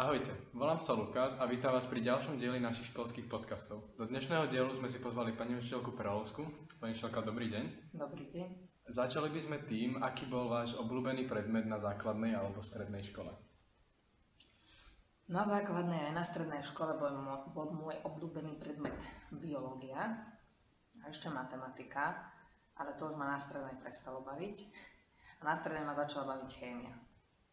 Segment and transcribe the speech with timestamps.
[0.00, 3.84] Ahojte, volám sa Lukáš a vítam vás pri ďalšom dieli našich školských podcastov.
[4.00, 6.40] Do dnešného dielu sme si pozvali pani učiteľku Perolovsku.
[6.80, 7.64] Pani učiteľka, dobrý deň.
[8.00, 8.48] Dobrý deň.
[8.88, 13.28] Začali by sme tým, aký bol váš obľúbený predmet na základnej alebo strednej škole.
[15.28, 18.96] Na základnej aj na strednej škole bol, môj, bol môj obľúbený predmet
[19.28, 20.16] biológia
[20.96, 22.32] a ešte matematika,
[22.72, 24.64] ale to už ma na strednej prestalo baviť.
[25.44, 27.09] A na strednej ma začala baviť chémia.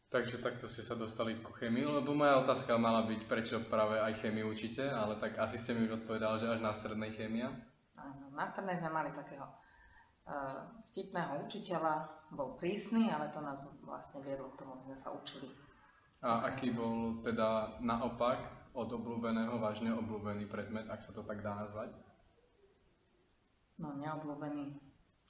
[0.08, 4.24] Takže takto ste sa dostali ku chemii, lebo moja otázka mala byť, prečo práve aj
[4.24, 7.52] chemiu učíte, ale tak asi ste mi odpovedali, že až na strednej chémia.
[8.00, 14.24] Áno, na strednej sme mali takého uh, vtipného učiteľa, bol prísny, ale to nás vlastne
[14.24, 15.51] viedlo k tomu, že sme sa učili.
[16.24, 21.51] A aký bol teda naopak od obľúbeného vážne obľúbený predmet, ak sa to tak dá
[21.51, 21.92] nazvať?
[23.76, 24.79] No neobľúbený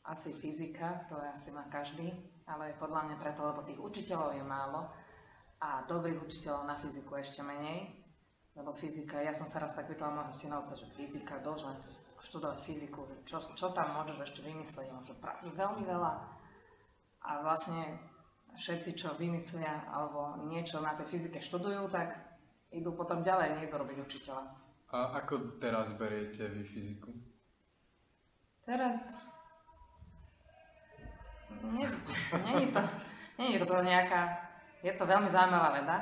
[0.06, 2.14] asi fyzika, to je asi má každý,
[2.48, 4.88] ale podľa mňa preto, lebo tých učiteľov je málo
[5.60, 7.92] a dobrých učiteľov na fyziku ešte menej,
[8.58, 12.60] lebo fyzika, ja som sa raz tak pýtala môjho synovca, že fyzika, dož, chce študovať
[12.64, 16.14] fyziku, čo, čo tam môžeš ešte vymyslieť, on že, že veľmi veľa.
[17.28, 18.00] A vlastne
[18.58, 22.16] všetci, čo vymyslia alebo niečo na tej fyzike študujú, tak
[22.74, 24.44] idú potom ďalej, nie robiť učiteľa.
[24.96, 27.12] A ako teraz beriete vy fyziku?
[28.64, 29.20] Teraz
[31.72, 31.86] nie,
[32.44, 32.82] nie, je to,
[33.40, 34.22] nie je to nejaká,
[34.84, 35.98] je to veľmi zaujímavá veda,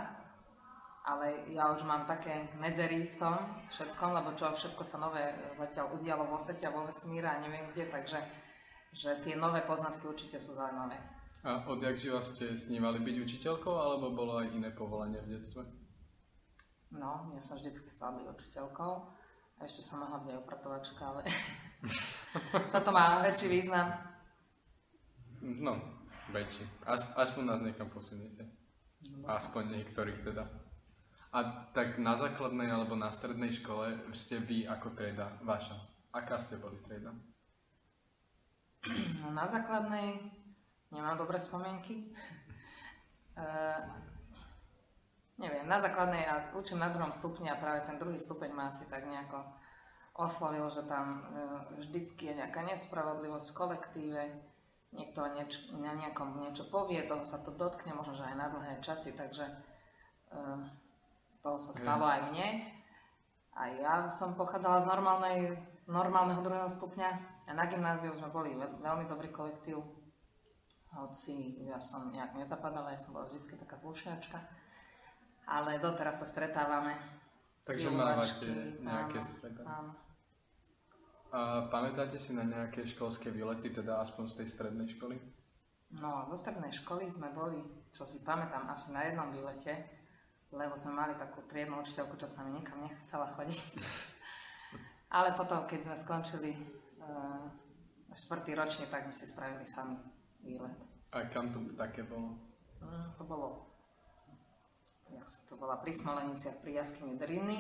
[1.06, 3.38] ale ja už mám také medzery v tom
[3.70, 7.70] všetkom, lebo čo všetko sa nové zatiaľ udialo vo svete a vo vesmíre a neviem
[7.74, 8.18] kde, takže
[8.96, 10.98] že tie nové poznatky určite sú zaujímavé.
[11.46, 15.62] A odjak živa ste snívali byť učiteľkou, alebo bolo aj iné povolanie v detstve?
[16.90, 18.94] No, ja som vždy chcela byť učiteľkou.
[19.56, 21.22] A ešte som mohla byť upratovačka, ale
[22.74, 24.15] toto má väčší význam.
[25.46, 25.78] No,
[26.34, 26.66] väčší.
[26.90, 28.50] As, aspoň nás niekam posuniete.
[29.06, 29.30] No.
[29.30, 30.50] Aspoň niektorých teda.
[31.30, 35.78] A tak na základnej alebo na strednej škole ste vy ako trieda vaša.
[36.10, 37.14] Aká ste boli trieda?
[39.22, 40.18] No, na základnej
[40.90, 42.10] nemám dobré spomienky.
[43.38, 43.86] Uh,
[45.44, 48.90] neviem, na základnej ja učím na druhom stupni a práve ten druhý stupeň ma asi
[48.90, 49.46] tak nejako
[50.18, 54.22] oslovil, že tam uh, vždycky je nejaká nespravodlivosť v kolektíve,
[54.96, 58.74] niekto nieč, na nejakom niečo povie, toho sa to dotkne, možno, že aj na dlhé
[58.80, 59.46] časy, takže
[60.32, 60.60] uh,
[61.44, 62.48] toho sa stalo aj mne.
[63.56, 65.40] A ja som pochádzala z normálnej,
[65.88, 67.10] normálneho druhého stupňa
[67.48, 69.80] a na gymnáziu sme boli veľmi dobrý kolektív,
[70.96, 74.40] hoci ja som nejak nezapadala, ja som bola vždy taká slušňačka,
[75.48, 76.96] ale doteraz sa stretávame.
[77.68, 80.05] Takže mávate nejaké stretávanie?
[81.36, 85.20] A pamätáte si na nejaké školské výlety, teda aspoň z tej strednej školy?
[86.00, 87.60] No, zo strednej školy sme boli,
[87.92, 89.76] čo si pamätám, asi na jednom výlete,
[90.56, 93.60] lebo sme mali takú triednu učiteľku, čo s nami nikam nechcela chodiť.
[95.16, 96.52] Ale potom, keď sme skončili
[97.04, 97.44] uh,
[98.16, 100.00] štvrtý ročne, tak sme si spravili sami
[100.40, 100.80] výlet.
[101.12, 102.32] A kam to také bolo?
[102.80, 103.76] Mm, to bolo,
[105.12, 107.60] jak sa to bola, pri Smoleniciach, pri jaskyni Driny,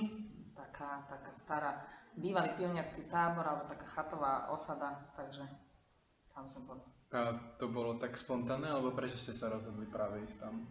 [0.55, 1.83] taká, taká stará
[2.15, 5.43] bývalý pionierský tábor alebo taká chatová osada, takže
[6.31, 6.79] tam som bol.
[7.15, 10.67] A to bolo tak spontánne, alebo prečo ste sa rozhodli práve ísť tam?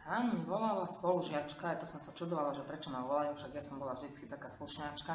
[0.00, 3.62] Tam mi volala spolužiačka, ja to som sa čudovala, že prečo ma volajú, však ja
[3.64, 5.12] som bola vždycky taká slušňačka.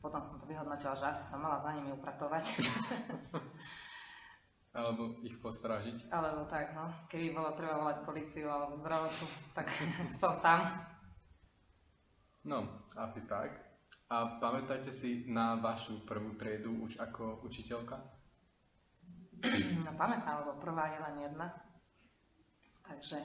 [0.00, 2.56] Potom som to vyhodnotila, že asi som mala za nimi upratovať.
[4.80, 6.08] alebo ich postrážiť.
[6.08, 6.88] Alebo tak, no.
[7.10, 9.66] Keby bolo treba volať policiu alebo zdravotnú, tak
[10.20, 10.66] som tam.
[12.46, 12.64] No,
[12.96, 13.69] asi tak.
[14.10, 17.96] A pamätáte si na vašu prvú triedu už ako učiteľka?
[19.86, 21.48] No pamätám, lebo prvá je len jedna.
[22.84, 23.16] Takže...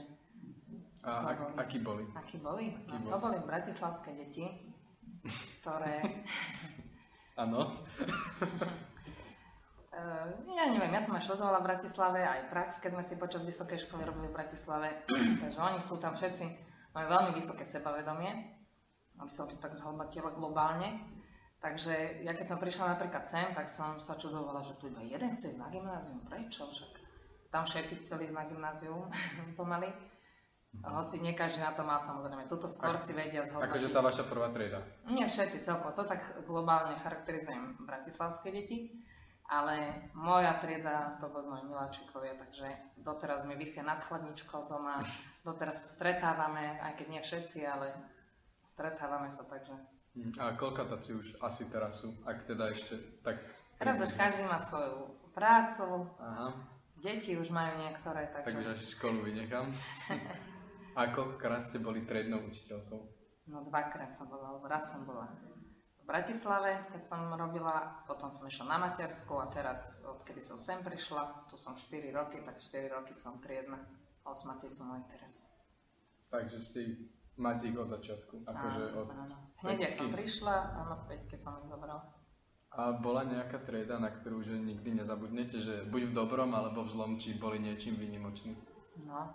[1.04, 1.54] A ak, boli.
[1.60, 2.04] akí boli?
[2.16, 2.66] Akí boli?
[2.72, 3.12] Aký no, boli?
[3.12, 4.46] to boli bratislavské deti,
[5.60, 6.06] ktoré...
[7.44, 7.62] Áno.
[9.96, 13.48] Eh, ja neviem, ja som aj študovala v Bratislave, aj prax, keď sme si počas
[13.48, 15.08] vysokej školy robili v Bratislave.
[15.40, 16.44] Takže oni sú tam všetci,
[16.92, 18.65] majú veľmi vysoké sebavedomie
[19.20, 21.00] aby sa to tak zhodnotilo globálne.
[21.64, 25.34] Takže ja keď som prišla napríklad sem, tak som sa čudovala, že tu iba jeden
[25.34, 26.22] chce ísť na gymnázium.
[26.28, 26.70] Prečo?
[26.70, 26.92] Však
[27.50, 29.10] tam všetci chceli ísť na gymnázium
[29.60, 29.90] pomaly.
[30.84, 32.52] Hoci nie každý na to má samozrejme.
[32.52, 33.72] Tuto skôr si vedia zhodnotiť.
[33.72, 34.84] Akože tá vaša prvá trieda?
[35.08, 35.96] Nie všetci celkovo.
[35.96, 38.92] To tak globálne charakterizujem bratislavské deti.
[39.46, 44.98] Ale moja trieda, to boli moji miláčikovia, takže doteraz mi vysia nad chladničkou doma,
[45.48, 47.94] doteraz stretávame, aj keď nie všetci, ale
[48.76, 49.72] stretávame sa, takže...
[50.20, 50.52] Hm, a
[50.92, 53.40] taci už asi teraz sú, ak teda ešte tak...
[53.80, 56.56] Teraz už každý má svoju prácu, Aha.
[57.00, 58.52] deti už majú niektoré, takže...
[58.52, 59.72] Takže až školu vynechám.
[61.00, 63.00] A koľkokrát ste boli triednou učiteľkou?
[63.52, 65.28] No dvakrát som bola, alebo raz som bola
[66.00, 70.80] v Bratislave, keď som robila, potom som išla na matersku a teraz, odkedy som sem
[70.80, 73.82] prišla, tu som 4 roky, tak 4 roky som triedna.
[74.24, 75.44] Osmaci sú moji teraz.
[76.32, 76.80] Takže ste
[77.38, 78.44] máte ich od začiatku?
[78.48, 79.08] Akože od...
[79.12, 79.36] áno.
[79.66, 80.56] Hneď, som prišla,
[80.86, 82.04] áno, v peťke som ich zobrala.
[82.76, 86.92] A bola nejaká trieda, na ktorú že nikdy nezabudnete, že buď v dobrom alebo v
[86.92, 88.52] zlom, či boli niečím výnimoční?
[89.08, 89.32] No.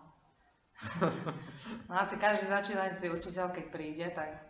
[1.89, 4.45] no asi každý začínajúci učiteľ, keď príde, tak,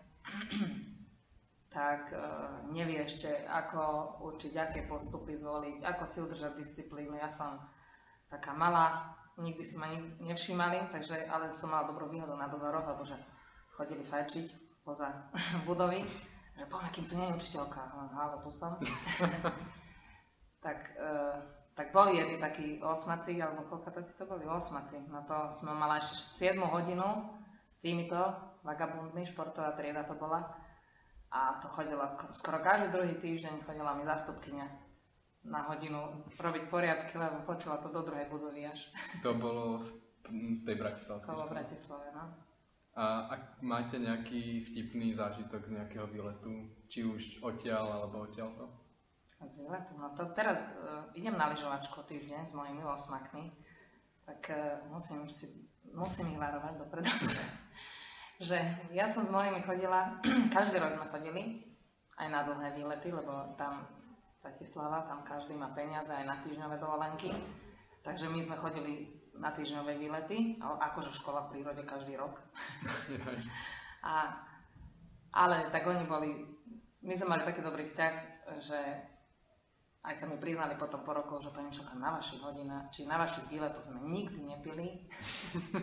[1.71, 7.15] tak uh, nevie ešte, ako učiť, aké postupy zvoliť, ako si udržať disciplínu.
[7.15, 7.63] Ja som
[8.27, 9.87] taká malá, nikdy si ma
[10.19, 13.15] nevšímali, takže, ale som mala dobrú výhodu na dozoroch, lebo že
[13.75, 14.47] chodili fajčiť
[14.85, 15.31] poza
[15.69, 16.03] budovy
[16.61, 17.81] že poďme, kým tu nie je učiteľka.
[18.13, 18.77] Halo, tu som.
[20.65, 21.41] tak, uh,
[21.73, 25.01] tak boli jedni takí osmaci, alebo koľko to boli osmaci.
[25.09, 27.33] No to sme mala ešte 7 hodinu
[27.65, 28.21] s týmito
[28.61, 30.53] vagabundmi, športová trieda to bola.
[31.33, 34.69] A to chodila, skoro každý druhý týždeň chodila mi zastupkynia
[35.49, 38.93] na hodinu robiť poriadky, lebo počula to do druhej budovy až.
[39.25, 39.89] To bolo v
[40.69, 41.25] tej Bratislave.
[41.25, 42.50] To bolo v Bratislave, no.
[42.99, 48.67] A ak máte nejaký vtipný zážitok z nejakého výletu, či už odtiaľ alebo odtiaľ to?
[49.47, 49.95] Z výletu?
[49.97, 53.55] No to teraz uh, idem na lyžovačku týždeň s mojimi osmakmi,
[54.27, 57.09] tak uh, musím, si, musím ich varovať dopredu.
[58.41, 58.59] že
[58.91, 60.19] ja som s mojimi chodila,
[60.57, 61.43] každý rok sme chodili,
[62.21, 63.85] aj na dlhé výlety, lebo tam
[64.41, 67.29] Bratislava, tam každý má peniaze aj na týždňové dovolenky.
[68.01, 72.41] Takže my sme chodili na týždňové výlety, ale akože škola v prírode každý rok.
[74.11, 74.35] a,
[75.31, 76.47] ale tak oni boli,
[77.05, 78.15] my sme mali taký dobrý vzťah,
[78.59, 78.81] že
[80.01, 83.21] aj sa mi priznali potom po rokoch, že pani Čoka, na vašich hodinách, či na
[83.21, 85.05] vašich výletoch sme nikdy nepili.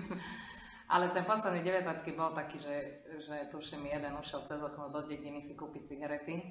[0.93, 2.75] ale ten posledný deviatacký bol taký, že,
[3.21, 6.41] že tuším, jeden ušiel cez okno do dediny si kúpiť cigarety.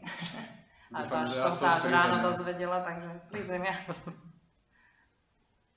[0.95, 3.75] A to až som sa až ráno dozvedela, takže z prízemia.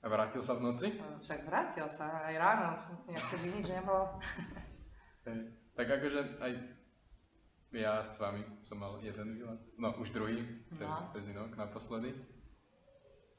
[0.00, 0.88] A vrátil sa v noci?
[1.20, 2.72] Však vrátil sa, aj ráno,
[3.04, 4.16] ako by nič nebolo.
[5.28, 5.52] Hey.
[5.76, 6.52] Tak akože aj
[7.76, 10.42] ja s vami som mal jeden výlet, no už druhý,
[10.74, 11.06] ten no.
[11.14, 12.16] predinok naposledy.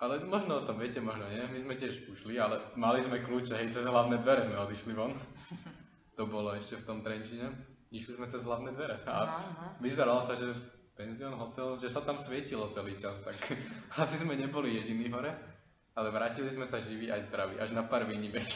[0.01, 1.45] Ale možno o tom viete, možno nie.
[1.45, 5.13] My sme tiež ušli, ale mali sme kľúče, hej, cez hlavné dvere sme odišli von.
[6.17, 7.53] to bolo ešte v tom Trenčine.
[7.93, 9.05] Išli sme cez hlavné dvere.
[9.05, 9.65] A no, no.
[9.77, 10.57] vyzeralo sa, že
[10.97, 13.37] penzión, hotel, že sa tam svietilo celý čas, tak
[14.01, 15.37] asi sme neboli jediní hore.
[15.91, 18.47] Ale vrátili sme sa živí aj zdraví, až na pár výnimek.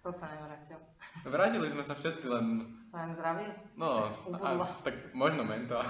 [0.00, 0.80] Kto sa nevrátil?
[1.28, 2.66] Vrátili sme sa všetci, len...
[2.90, 3.46] Len zdravie?
[3.76, 4.10] No,
[4.40, 5.84] a, tak možno mentál.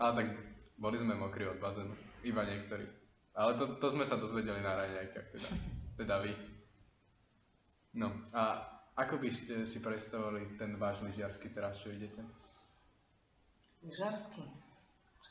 [0.00, 0.28] Ale tak
[0.78, 1.92] boli sme mokrí od bazénu,
[2.24, 2.86] iba niektorí.
[3.36, 5.48] Ale to, to sme sa dozvedeli na raňajkách, teda,
[6.00, 6.32] teda vy.
[7.96, 8.64] No a
[8.96, 12.24] ako by ste si predstavovali ten váš lyžiarsky teraz, čo idete?
[13.84, 14.40] Lyžiarsky?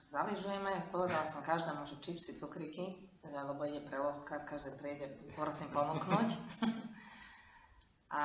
[0.05, 6.29] Zaližujeme, povedala som každému, že čipsy, cukriky, lebo ide prelovská v každej triede, prosím ponúknuť.
[8.17, 8.21] a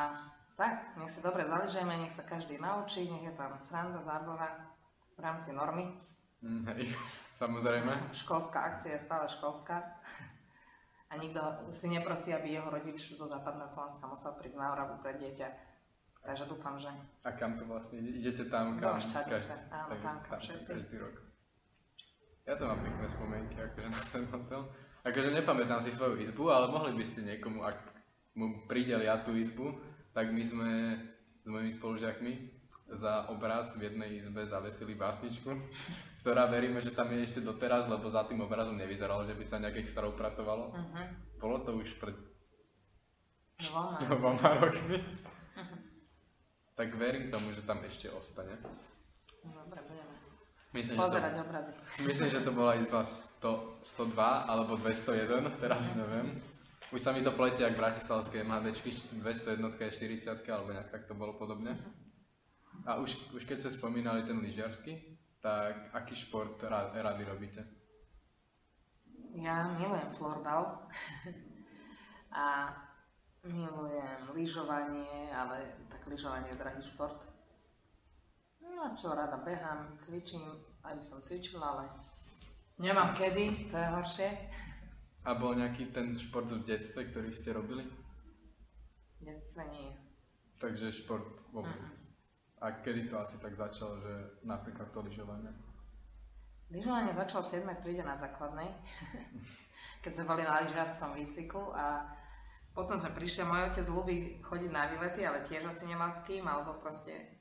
[0.61, 4.77] tak, nech sa dobre zaližujeme, nech sa každý naučí, nech je tam sranda, zábava
[5.17, 5.89] v rámci normy.
[6.45, 6.93] Mm, hej,
[7.41, 8.13] samozrejme.
[8.13, 10.01] Školská akcia je stále školská.
[11.11, 11.43] A nikto
[11.75, 15.49] si neprosí, aby jeho rodič zo západného Slovenska musel prísť na Oravu pre dieťa.
[16.21, 16.93] Takže dúfam, že...
[17.25, 18.77] A kam to vlastne idete tam?
[18.77, 20.71] Kam, Do Šťadnice, áno, tam, kam všetci.
[20.77, 21.17] Každý rok.
[22.45, 24.61] Ja to mám pekné spomienky akože na ten hotel.
[25.01, 27.77] Akože nepamätám si svoju izbu, ale mohli by ste niekomu, ak
[28.37, 29.73] mu pridelia tú izbu,
[30.13, 30.71] tak my sme
[31.41, 32.33] s mojimi spolužiakmi
[32.91, 35.51] za obraz v jednej izbe zavesili básničku,
[36.21, 39.63] ktorá veríme, že tam je ešte doteraz, lebo za tým obrazom nevyzeralo, že by sa
[39.63, 40.75] nejak extra upratovalo.
[40.75, 41.07] Uh-huh.
[41.39, 42.17] Bolo to už pred
[43.63, 44.99] dvoma, dvoma rokmi.
[44.99, 45.79] Uh-huh.
[46.75, 48.59] Tak verím tomu, že tam ešte ostane.
[49.41, 49.81] Dobre,
[50.71, 51.73] Myslím, pozerať to, obrazy.
[52.07, 56.39] Myslím, že to bola izba 100, 102 alebo 201, teraz neviem.
[56.95, 59.91] Už sa mi to pletie, ak bratislavské MHDčky, 201 je
[60.27, 61.75] 40 alebo nejak tak to bolo podobne.
[62.87, 67.63] A už, už keď ste spomínali ten lyžiarsky, tak aký šport rád, rady robíte?
[69.35, 70.91] Ja milujem florbal
[72.47, 72.75] a
[73.47, 77.30] milujem lyžovanie, ale tak lyžovanie je drahý šport.
[78.77, 80.47] No čo, rada behám, cvičím,
[80.87, 81.85] aj by som cvičila, ale
[82.79, 84.29] nemám kedy, to je horšie.
[85.27, 87.85] A bol nejaký ten šport v detstve, ktorý ste robili?
[89.21, 89.93] V detstve nie.
[90.57, 91.77] Takže šport vôbec.
[91.77, 92.01] Mm.
[92.61, 95.53] A kedy to asi tak začalo, že napríklad to lyžovanie?
[96.71, 97.83] Lyžovanie začalo v 7.
[97.83, 98.69] triede na základnej,
[100.05, 102.07] keď sme boli na lyžiarskom výciku a
[102.71, 106.47] potom sme prišli môj otec ľúbi chodiť na výlety, ale tiež asi nemal s kým,
[106.47, 107.40] alebo proste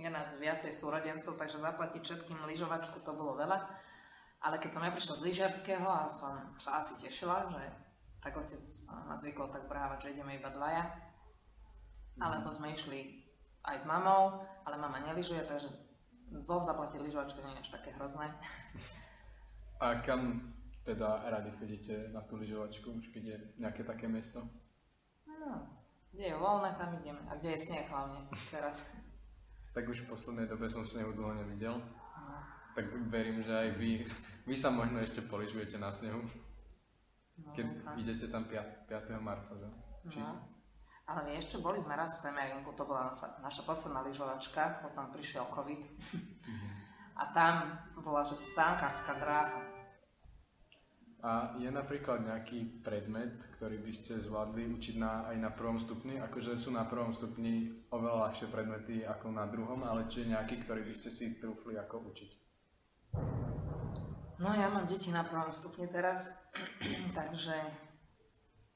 [0.00, 3.58] je nás viacej súrodencov, takže zaplatiť všetkým lyžovačku to bolo veľa.
[4.40, 7.60] Ale keď som ja prišla z lyžiarského a som sa asi tešila, že
[8.24, 8.60] tak otec
[9.04, 10.88] ma zvykol tak brávať, že ideme iba dvaja.
[12.20, 13.20] Alebo sme išli
[13.68, 15.68] aj s mamou, ale mama neližuje, takže
[16.44, 18.32] dvom zaplatiť lyžovačku nie je až také hrozné.
[19.80, 20.52] A kam
[20.84, 24.44] teda rady chodíte na tú lyžovačku, už keď je nejaké také miesto?
[25.28, 25.68] No,
[26.12, 27.20] kde je voľné, tam ideme.
[27.28, 28.84] A kde je sneh hlavne teraz.
[29.70, 31.78] Tak už v poslednej dobe som snehu dlho nevidel.
[31.78, 32.36] No.
[32.74, 33.90] Tak verím, že aj vy,
[34.48, 36.22] vy sa možno ešte poližujete na snehu.
[37.40, 37.94] No, Keď dúfam.
[37.96, 38.90] idete tam 5.
[38.90, 39.16] 5.
[39.22, 39.68] marca, že?
[40.10, 40.18] Či...
[40.20, 40.36] No.
[41.10, 45.10] Ale vieš čo, boli sme raz v Semeringu, to bola naša, naša posledná lyžovačka, potom
[45.10, 45.82] prišiel COVID.
[47.20, 47.54] A tam
[47.98, 49.69] bola, že sánkárska dráha.
[51.20, 56.16] A je napríklad nejaký predmet, ktorý by ste zvládli učiť na, aj na prvom stupni?
[56.16, 60.64] Akože sú na prvom stupni oveľa ľahšie predmety ako na druhom, ale či je nejaký,
[60.64, 62.30] ktorý by ste si trúfli ako učiť?
[64.40, 66.32] No ja mám deti na prvom stupni teraz,
[67.18, 67.52] takže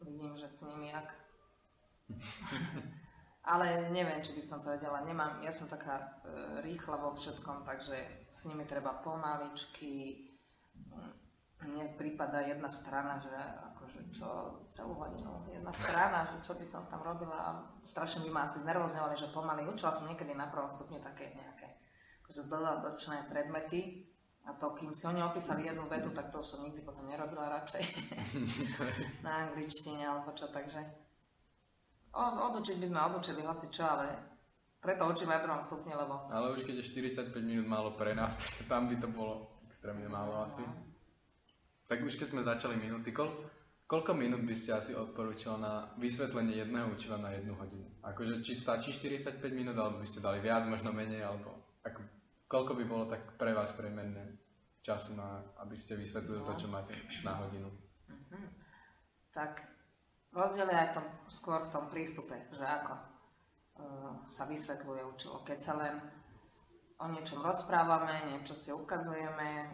[0.04, 1.08] vidím, že s nimi jak.
[3.44, 5.04] Ale neviem, či by som to vedela.
[5.04, 6.04] Nemám, ja som taká e,
[6.64, 10.16] rýchla vo všetkom, takže s nimi treba pomaličky.
[11.64, 13.32] Mne prípada jedna strana, že
[13.72, 14.28] akože čo
[14.68, 17.50] celú hodinu, jedna strana, že čo by som tam robila a
[17.84, 19.64] strašne by ma asi znervozňovali, že pomaly.
[19.64, 21.72] Učila som niekedy na prvom stupni také nejaké
[22.24, 24.08] akože dodatočné predmety,
[24.44, 27.82] a to, kým si oni opísali jednu vetu, tak to som nikdy potom nerobila radšej.
[29.24, 30.84] na angličtine alebo čo, takže...
[32.14, 34.06] Odučiť by sme odučili hoci čo, ale
[34.84, 36.28] preto učím v druhom stupni, lebo...
[36.28, 40.06] Ale už keď je 45 minút málo pre nás, tak tam by to bolo extrémne
[40.12, 40.60] málo asi.
[41.84, 43.28] Tak už keď sme začali minúty, koľ,
[43.84, 47.84] koľko minút by ste asi odporúčala na vysvetlenie jedného učiva na jednu hodinu?
[48.00, 52.00] Akože či stačí 45 minút, alebo by ste dali viac, možno menej, alebo ako,
[52.48, 54.40] koľko by bolo tak pre vás premenné
[54.80, 57.68] času, na, aby ste vysvetlili to, čo máte na hodinu?
[58.08, 58.48] Mhm.
[59.32, 59.64] Tak
[60.32, 65.44] rozdiel je aj v tom, skôr v tom prístupe, že ako uh, sa vysvetľuje učivo.
[65.44, 66.00] Keď sa len
[66.98, 69.68] o niečom rozprávame, niečo si ukazujeme,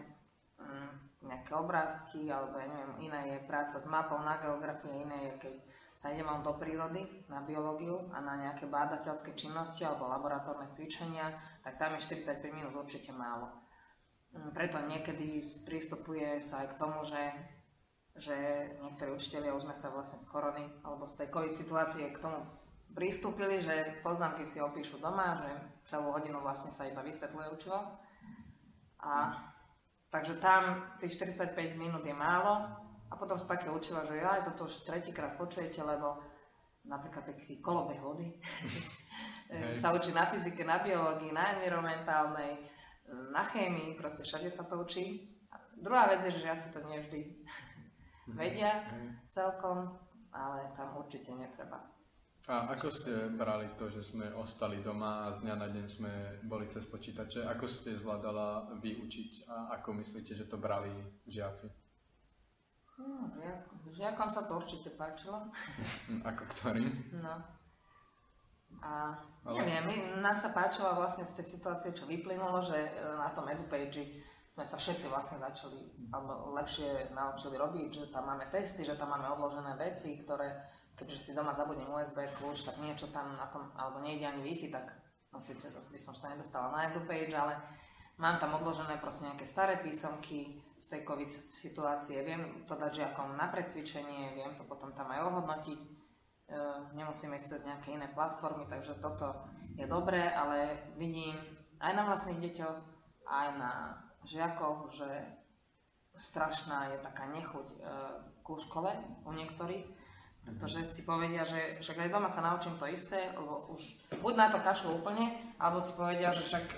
[1.30, 5.54] nejaké obrázky, alebo ja neviem, iné je práca s mapou na geografii, iné je, keď
[5.94, 11.30] sa ideme do prírody, na biológiu a na nejaké bádateľské činnosti alebo laboratórne cvičenia,
[11.62, 13.52] tak tam je 45 minút určite málo.
[14.32, 17.22] Mm, Preto niekedy pristupuje sa aj k tomu, že,
[18.16, 18.36] že
[18.80, 22.48] niektorí učitelia, už sme sa vlastne z korony alebo z tej COVID situácie k tomu
[22.96, 25.46] pristúpili, že poznámky si opíšu doma, že
[25.86, 27.78] celú hodinu vlastne sa iba vysvetľuje učivo.
[29.00, 29.36] A
[30.10, 32.66] takže tam tých 45 minút je málo
[33.10, 36.18] a potom sú také učiva, že aj toto už tretíkrát počujete, lebo
[36.86, 38.26] napríklad taký kolobeh vody
[39.80, 42.58] sa učí na fyzike, na biológii, na environmentálnej,
[43.34, 45.26] na chémii, proste všade sa to učí.
[45.50, 47.20] A druhá vec je, že žiaci to nie vždy
[48.30, 49.26] vedia Hej.
[49.26, 49.98] celkom,
[50.30, 51.82] ale tam určite netreba.
[52.50, 56.12] A ako ste brali to, že sme ostali doma a z dňa na deň sme
[56.42, 57.46] boli cez počítače?
[57.46, 60.90] Ako ste zvládala vyučiť a ako myslíte, že to brali
[61.30, 61.70] žiaci?
[62.98, 65.46] No, žiak- žiakom sa to určite páčilo.
[66.10, 66.90] Hm, Ako ktorým?
[67.22, 67.38] No.
[68.82, 69.14] A
[69.46, 73.30] Ale- neviem, my, nám sa páčilo vlastne z tej situácie, čo vyplynulo, že e, na
[73.30, 74.10] tom EduPage
[74.50, 75.78] sme sa všetci vlastne začali,
[76.10, 80.50] alebo lepšie naučili robiť, že tam máme testy, že tam máme odložené veci, ktoré,
[81.00, 84.68] keďže si doma zabudnem USB kľúč, tak niečo tam na tom, alebo nejde ani Wi-Fi,
[84.68, 84.92] tak
[85.32, 87.56] no síce by som sa nedostala na EduPage, ale
[88.20, 93.40] mám tam odložené proste nejaké staré písomky z tej COVID situácie, viem to dať žiakom
[93.40, 95.80] na precvičenie, viem to potom tam aj ohodnotiť,
[96.50, 96.58] E,
[96.98, 99.46] nemusíme ísť cez nejaké iné platformy, takže toto
[99.78, 101.38] je dobré, ale vidím
[101.78, 102.78] aj na vlastných deťoch,
[103.30, 103.72] aj na
[104.26, 105.06] žiakoch, že
[106.18, 107.76] strašná je taká nechuť e,
[108.42, 108.90] ku škole
[109.22, 109.86] u niektorých,
[110.44, 113.80] pretože si povedia, že však aj doma sa naučím to isté, lebo už
[114.20, 116.76] buď na to kašľú úplne, alebo si povedia, že však e,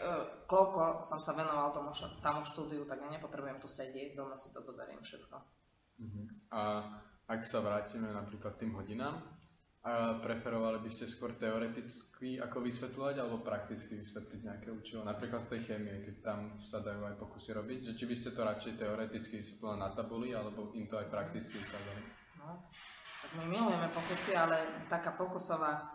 [0.51, 4.51] koľko som sa venoval tomu š- samú štúdiu, tak ja nepotrebujem tu sedieť, doma si
[4.51, 5.37] to doberiem všetko.
[6.53, 6.61] A
[7.31, 9.23] ak sa vrátime napríklad tým hodinám,
[9.83, 15.03] a preferovali by ste skôr teoreticky ako vysvetľovať alebo prakticky vysvetliť nejaké učivo?
[15.03, 18.31] Napríklad z tej chémie, keď tam sa dajú aj pokusy robiť, že či by ste
[18.31, 22.03] to radšej teoreticky vysvetlili na tabuli alebo im to aj prakticky ukázali?
[22.39, 22.63] No,
[23.39, 25.89] my milujeme pokusy, ale taká pokusová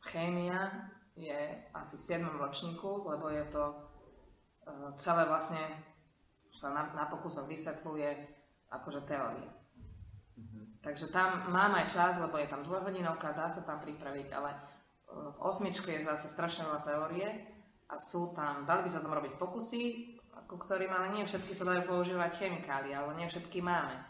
[0.00, 1.36] chémia je
[1.72, 2.40] asi v 7.
[2.40, 3.74] ročníku, lebo je to e,
[4.96, 5.60] celé vlastne
[6.52, 8.08] sa na, na pokusoch vysvetľuje
[8.72, 9.52] akože teória.
[10.36, 10.80] Mhm.
[10.84, 14.58] Takže tam mám aj čas, lebo je tam dvojhodinovka, dá sa tam pripraviť, ale e,
[15.32, 17.28] v osmičke je zase strašne veľa teórie
[17.88, 19.82] a sú tam, dali by sa tam robiť pokusy,
[20.48, 24.02] ku ktorým ale nie všetky sa dajú používať chemikálie, alebo nie všetky máme.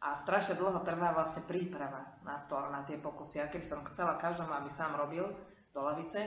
[0.00, 3.44] A strašne dlho trvá vlastne príprava na, to, na tie pokusy.
[3.44, 5.28] A keby som chcela každému, aby sám robil
[5.76, 6.24] do lavice,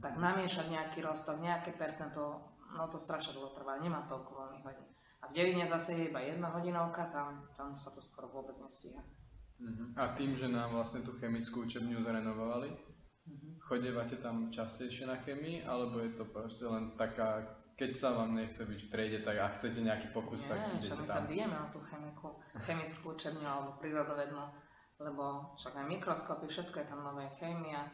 [0.00, 2.40] tak namiešať nejaký rostok, nejaké percento,
[2.72, 4.88] no to strašne dlho trvá, nemá toľko voľných hodín.
[5.22, 8.98] A v Devine zase je iba jedna hodinovka, tam, tam sa to skoro vôbec nestíha.
[9.62, 9.94] Uh-huh.
[9.94, 13.52] A tým, že nám vlastne tú chemickú učebňu zrenovovali, uh-huh.
[13.62, 18.62] chodevate tam častejšie na chemii, alebo je to proste len taká, keď sa vám nechce
[18.62, 21.00] byť v triede, tak ak chcete nejaký pokus, Nie, tak idete tam.
[21.00, 22.28] my sa bijeme o tú chemiku,
[22.62, 24.44] chemickú učebňu alebo prírodovednú,
[25.00, 27.88] lebo však aj mikroskopy, všetko je tam nové, chémia,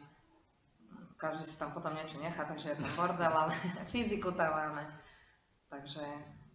[1.19, 3.51] každý si tam potom niečo nechá, takže je tam bordel, ale
[3.91, 4.83] fyziku tam máme,
[5.67, 6.03] takže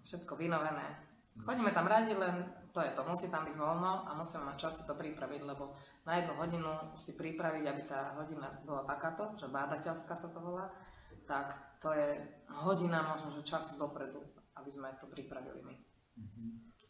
[0.04, 0.84] všetko vynovené.
[1.34, 4.72] Chodíme tam radi, len to je to, musí tam byť voľno a musíme mať čas
[4.78, 5.74] si to pripraviť, lebo
[6.06, 10.70] na jednu hodinu si pripraviť, aby tá hodina bola takáto, že bádateľská sa to volá,
[11.26, 14.20] tak to je hodina možno, že času dopredu,
[14.56, 15.74] aby sme to pripravili my.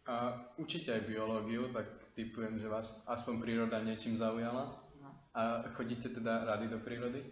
[0.05, 4.85] A učíte aj biológiu, tak typujem, že vás aspoň príroda niečím zaujala.
[5.01, 5.11] No.
[5.33, 7.25] A chodíte teda rady do prírody?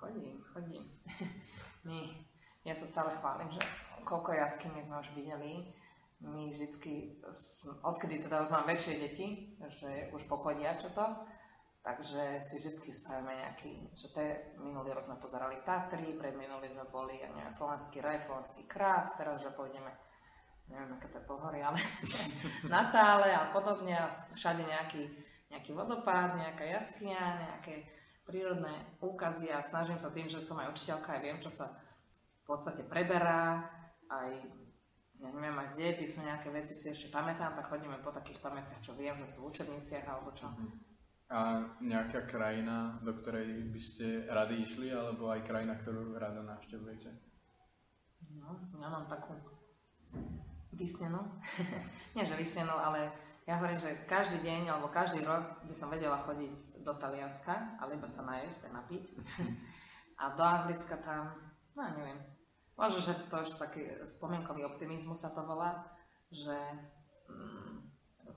[0.00, 0.82] Chodím, chodím.
[1.86, 2.00] My,
[2.64, 3.60] ja sa stále chválim, že
[4.02, 5.70] koľko jaskyní sme už videli.
[6.24, 7.20] My vždycky,
[7.84, 9.26] odkedy teda už mám väčšie deti,
[9.68, 11.04] že už pochodia čo to,
[11.86, 16.66] takže si vždycky spravíme nejaký, že to je, minulý rok sme pozerali Tatry, pred minulý
[16.66, 19.94] sme boli, ja neviem, Slovenský raj, Slovenský krás, teraz že pôjdeme,
[20.66, 21.78] neviem, aké to je pohory, ale
[22.74, 25.06] Natále a podobne a všade nejaký,
[25.54, 27.22] nejaký vodopád, nejaká jaskyňa,
[27.54, 27.86] nejaké
[28.26, 31.70] prírodné úkazy a snažím sa tým, že som aj učiteľka, aj viem, čo sa
[32.42, 33.62] v podstate preberá,
[34.10, 34.42] aj
[35.16, 38.84] ja neviem, aj z dejepisu nejaké veci si ešte pamätám, tak chodíme po takých pamätkách,
[38.84, 40.50] čo viem, že sú v učebniciach alebo čo.
[41.26, 47.10] A nejaká krajina, do ktorej by ste radi išli, alebo aj krajina, ktorú rada navštevujete?
[48.38, 49.34] No, ja mám takú
[50.70, 51.18] vysnenú.
[52.14, 53.10] Nie, že vysnenú, ale
[53.42, 57.98] ja hovorím, že každý deň alebo každý rok by som vedela chodiť do Talianska, ale
[57.98, 59.04] iba sa najesť a napiť.
[60.22, 61.34] a do Anglicka tam,
[61.74, 62.22] no neviem,
[62.76, 65.80] Možno, že to už taký spomienkový optimizmus sa to volá,
[66.28, 66.52] že
[67.24, 67.95] mm,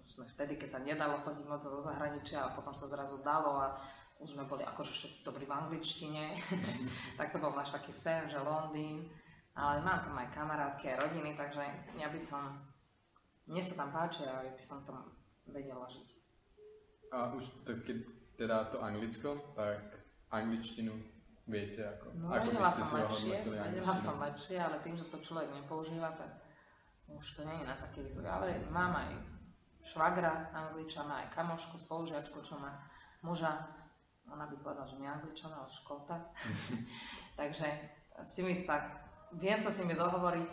[0.10, 3.78] sme vtedy, keď sa nedalo chodiť moc do zahraničia a potom sa zrazu dalo a
[4.19, 6.36] už sme boli akože všetci dobrí v angličtine,
[7.22, 9.08] tak to bol náš taký sen, že Londýn,
[9.56, 11.63] ale mám tam aj kamarátky, aj rodiny, takže
[11.95, 12.58] ja by som,
[13.48, 15.08] mne sa tam páči a ja by som tam
[15.48, 16.08] vedela žiť.
[17.15, 17.98] A už to, keď
[18.36, 19.98] teda to anglicko, tak
[20.30, 20.93] angličtinu
[21.50, 22.13] Viete ako?
[22.13, 26.30] No, ako vedela som lepšie, vedela som lepšie, ale tým, že to človek nepoužíva, tak
[27.10, 28.30] už to nie je na také vysoké.
[28.30, 29.10] Ale mám aj
[29.84, 32.76] švagra angličana, aj kamošku, spolužiačku, čo má
[33.24, 33.56] muža.
[34.30, 36.18] Ona by povedala, že nie angličana, ale škóta.
[37.39, 37.68] Takže
[38.24, 38.84] si mi sa,
[39.34, 40.50] viem sa s nimi dohovoriť,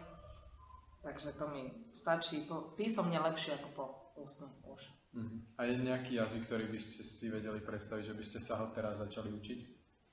[1.02, 3.84] takže to mi stačí po, písomne lepšie ako po
[4.18, 4.86] ústne už.
[5.14, 5.58] Mhm.
[5.58, 8.70] A je nejaký jazyk, ktorý by ste si vedeli predstaviť, že by ste sa ho
[8.70, 9.58] teraz začali učiť?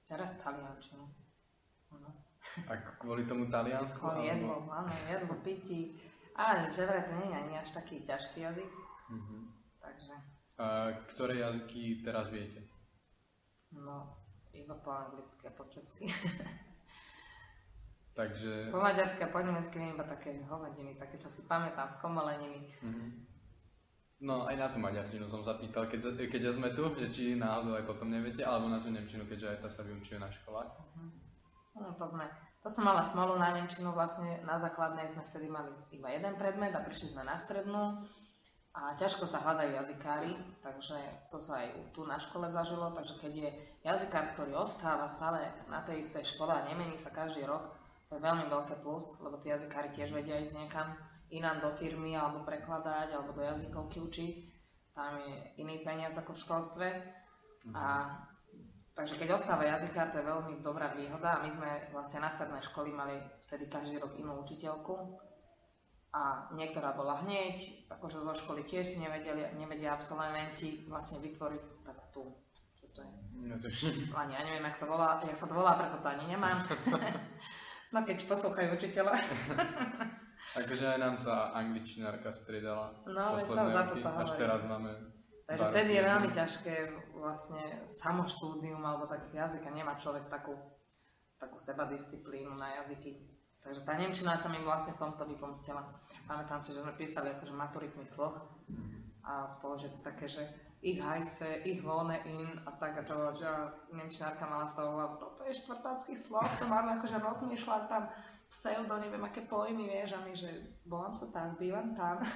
[0.05, 1.03] Teraz taliančinu.
[1.93, 2.09] Áno.
[2.67, 4.03] A kvôli tomu Taliansku?
[4.03, 5.95] Kvôli jedlo, áno, jedlo, pití.
[6.35, 8.69] Ale že vraj to nie je ani až taký ťažký jazyk.
[9.13, 9.37] Mhm.
[9.77, 10.13] Takže,
[10.57, 10.65] A
[11.05, 12.65] ktoré jazyky teraz viete?
[13.73, 14.17] no,
[14.53, 16.05] iba po anglicky a po česky.
[18.13, 18.69] Takže...
[18.69, 22.61] po maďarsky a po nemecky viem iba také hovadiny, také, čo si pamätám z komoleniny.
[22.85, 23.07] Mhm.
[24.23, 27.83] No aj na tú maďarčinu som zapýtal, keď, keďže sme tu, že či náhodou aj
[27.83, 30.71] potom neviete, alebo na tú nemčinu, keďže aj tá sa vyučuje na školách.
[31.75, 32.23] No, to, sme,
[32.63, 36.71] to som mala smolu na Nemčinu, vlastne na základnej sme vtedy mali iba jeden predmet
[36.71, 37.99] a prišli sme na strednú
[38.73, 40.33] a ťažko sa hľadajú jazykári,
[40.65, 40.97] takže
[41.29, 43.49] to sa aj tu na škole zažilo, takže keď je
[43.85, 47.69] jazykár, ktorý ostáva stále na tej istej škole a nemení sa každý rok,
[48.09, 50.89] to je veľmi veľké plus, lebo tí jazykári tiež vedia ísť niekam
[51.29, 54.33] inám do firmy alebo prekladať alebo do jazykovky učiť.
[54.93, 56.87] Tam je iný peniaz ako v školstve.
[57.73, 58.09] A
[58.93, 62.61] Takže keď ostáva jazykár, to je veľmi dobrá výhoda a my sme vlastne na strednej
[62.61, 64.93] školy mali vtedy každý rok inú učiteľku
[66.13, 72.05] a niektorá bola hneď, akože zo školy tiež si nevedeli, nevedia absolventi vlastne vytvoriť takú
[72.13, 72.23] tú,
[72.77, 73.11] čo to je,
[73.43, 73.67] No to
[74.15, 76.63] ani ja neviem, jak, to volá, jak sa to volá, preto to ani nemám.
[77.93, 79.13] no keď poslúchajú učiteľa.
[80.63, 84.91] Akože aj nám sa angličtinárka striedala No, to posledné roky, toto až teraz máme
[85.43, 86.75] Takže vtedy je veľmi ťažké
[87.19, 90.55] vlastne samoštúdium alebo taký jazyk a nemá človek takú,
[91.35, 93.32] takú sebadisciplínu na jazyky.
[93.63, 95.81] Takže tá Nemčina sa mi vlastne v tomto vypomstila.
[96.27, 98.35] Pamätám si, že sme písali akože maturitný sloh
[99.23, 100.43] a spoložiaci také, že
[100.83, 103.47] ich hajse, ich voľné in a tak a to bolo, že
[103.95, 108.11] Nemčinárka mala z toho toto je štvrtácky slov, to máme akože rozmýšľať tam
[108.51, 110.51] pseudo, neviem aké pojmy, vieš, a my, že
[110.83, 112.19] volám sa tam, bývam tam.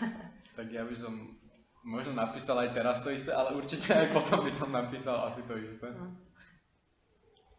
[0.58, 1.38] Tak ja by som
[1.86, 5.54] možno napísal aj teraz to isté, ale určite aj potom by som napísal asi to
[5.54, 5.86] isté.
[5.86, 6.27] Hm.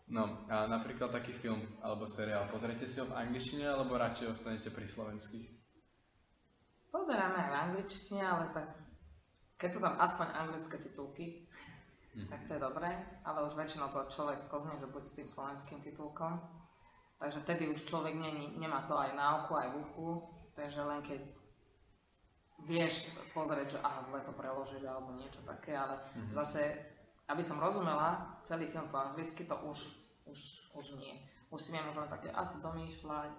[0.09, 4.73] No a napríklad taký film alebo seriál, pozriete si ho v angličtine alebo radšej ostanete
[4.73, 5.47] pri slovenských?
[6.89, 8.73] Pozeráme aj v angličtine, ale tak
[9.61, 11.45] keď sú tam aspoň anglické titulky,
[12.17, 12.29] Mhm.
[12.33, 12.91] tak to je dobré,
[13.21, 16.41] ale už väčšinou to človek sklzne, že bude tým slovenským titulkom.
[17.21, 20.09] Takže vtedy už človek nie, nemá to aj na oku, aj v uchu,
[20.57, 21.21] takže len keď
[22.65, 26.33] vieš pozrieť, že aha, zle to preložiť alebo niečo také, ale Mhm.
[26.33, 26.63] zase,
[27.29, 29.79] aby som rozumela celý film po anglicky, to už,
[30.25, 30.41] už,
[30.75, 31.15] už nie.
[31.53, 33.33] Už si viem už len také asi domýšľať,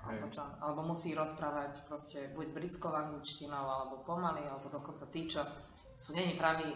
[0.00, 5.44] alebo, čo, alebo musí rozprávať proste buď britskou angličtinou, alebo pomaly, alebo dokonca tí, čo
[5.92, 6.72] sú není praví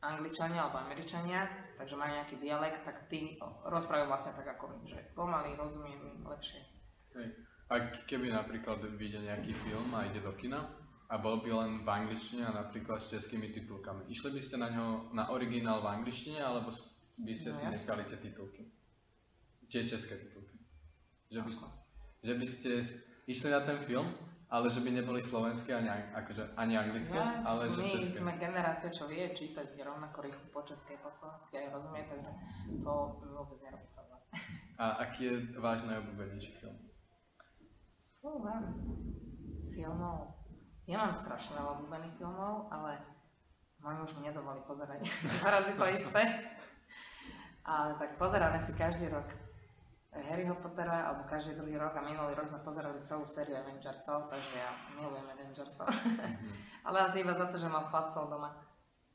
[0.00, 1.44] angličania alebo američania,
[1.76, 6.62] takže majú nejaký dialekt, tak tí rozprávajú vlastne tak ako my, že pomaly, rozumiem lepšie.
[7.18, 7.28] Hej.
[7.70, 7.74] A
[8.06, 10.66] keby napríklad vyjde nejaký film a ide do kina
[11.10, 14.70] a bol by len v angličtine a napríklad s českými titulkami, išli by ste na
[14.70, 16.70] ňo na originál v angličtine alebo
[17.20, 17.74] by ste No si jasne.
[17.74, 18.62] nechali tie titulky?
[19.66, 20.54] Tie české titulky.
[21.28, 21.50] Že by,
[22.22, 22.70] že by ste
[23.26, 24.06] išli na ten film,
[24.50, 28.18] ale že by neboli slovenské ani, akože, ani anglické, Ja, ale že my české.
[28.18, 32.30] sme generácia, čo vie čítať rovnako rýchlo po českej, po slovensky aj rozumie, takže
[32.82, 32.90] to
[33.30, 34.18] vôbec nerobí problém.
[34.74, 36.78] A aký je váš najobľúbenejší film?
[38.18, 38.74] Fú, mám
[39.70, 40.39] filmov.
[40.90, 42.98] Ja mám strašne veľa obľúbených filmov, ale
[43.78, 45.06] môj muž mi nedovolí pozerať
[45.38, 46.22] dva razy to isté.
[47.62, 49.30] Ale tak pozeráme si každý rok
[50.10, 54.58] Harryho Pottera, alebo každý druhý rok a minulý rok sme pozerali celú sériu Avengersov, takže
[54.58, 55.86] ja milujem Avengersov.
[56.90, 58.50] ale asi iba za to, že mám chlapcov doma.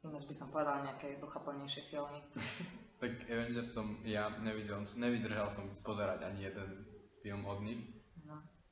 [0.08, 2.24] Ináč by som povedala nejaké duchaplnejšie filmy.
[2.96, 6.88] Tak Avengers som ja nevidel, nevydržal som pozerať ani jeden
[7.20, 7.84] film od nich.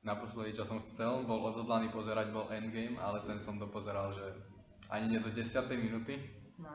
[0.03, 4.23] Naposledy, čo som chcel, bol odhodlaný pozerať, bol Endgame, ale ten som dopozeral, že
[4.91, 5.47] ani nie do 10.
[5.79, 6.19] minúty.
[6.59, 6.69] No,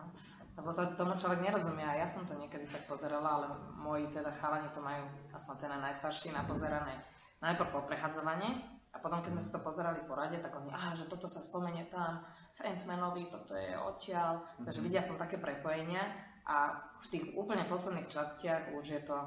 [0.56, 3.46] lebo to, tomu človek nerozumie a ja som to niekedy tak pozerala, ale
[3.78, 7.04] moji teda chalani to majú, aspoň ten najstarší, napozerané
[7.38, 8.58] najprv po prehadzovanie
[8.90, 11.38] a potom keď sme si to pozerali po rade, tak oni, aha, že toto sa
[11.38, 12.24] spomenie tam,
[12.58, 16.02] v Ant-Manovi, toto je odtiaľ, takže vidia v tom také prepojenia
[16.42, 19.18] a v tých úplne posledných častiach už je to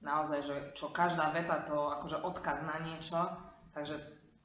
[0.00, 3.16] naozaj, že čo každá veta to akože odkaz na niečo,
[3.72, 3.96] takže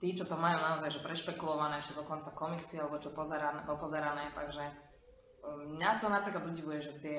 [0.02, 4.64] tí, čo to majú naozaj že prešpekulované, ešte dokonca komiksy alebo čo pozerané, popozerané, takže
[5.46, 7.18] um, mňa to napríklad udivuje, že tie,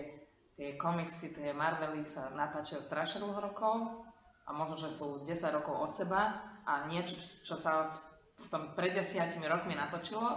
[0.59, 4.03] tie komiksy, tie Marvely sa natáčajú strašne dlho rokov
[4.49, 7.15] a možno, že sú 10 rokov od seba a niečo,
[7.47, 7.87] čo sa
[8.35, 10.35] v tom pred desiatimi rokmi natočilo,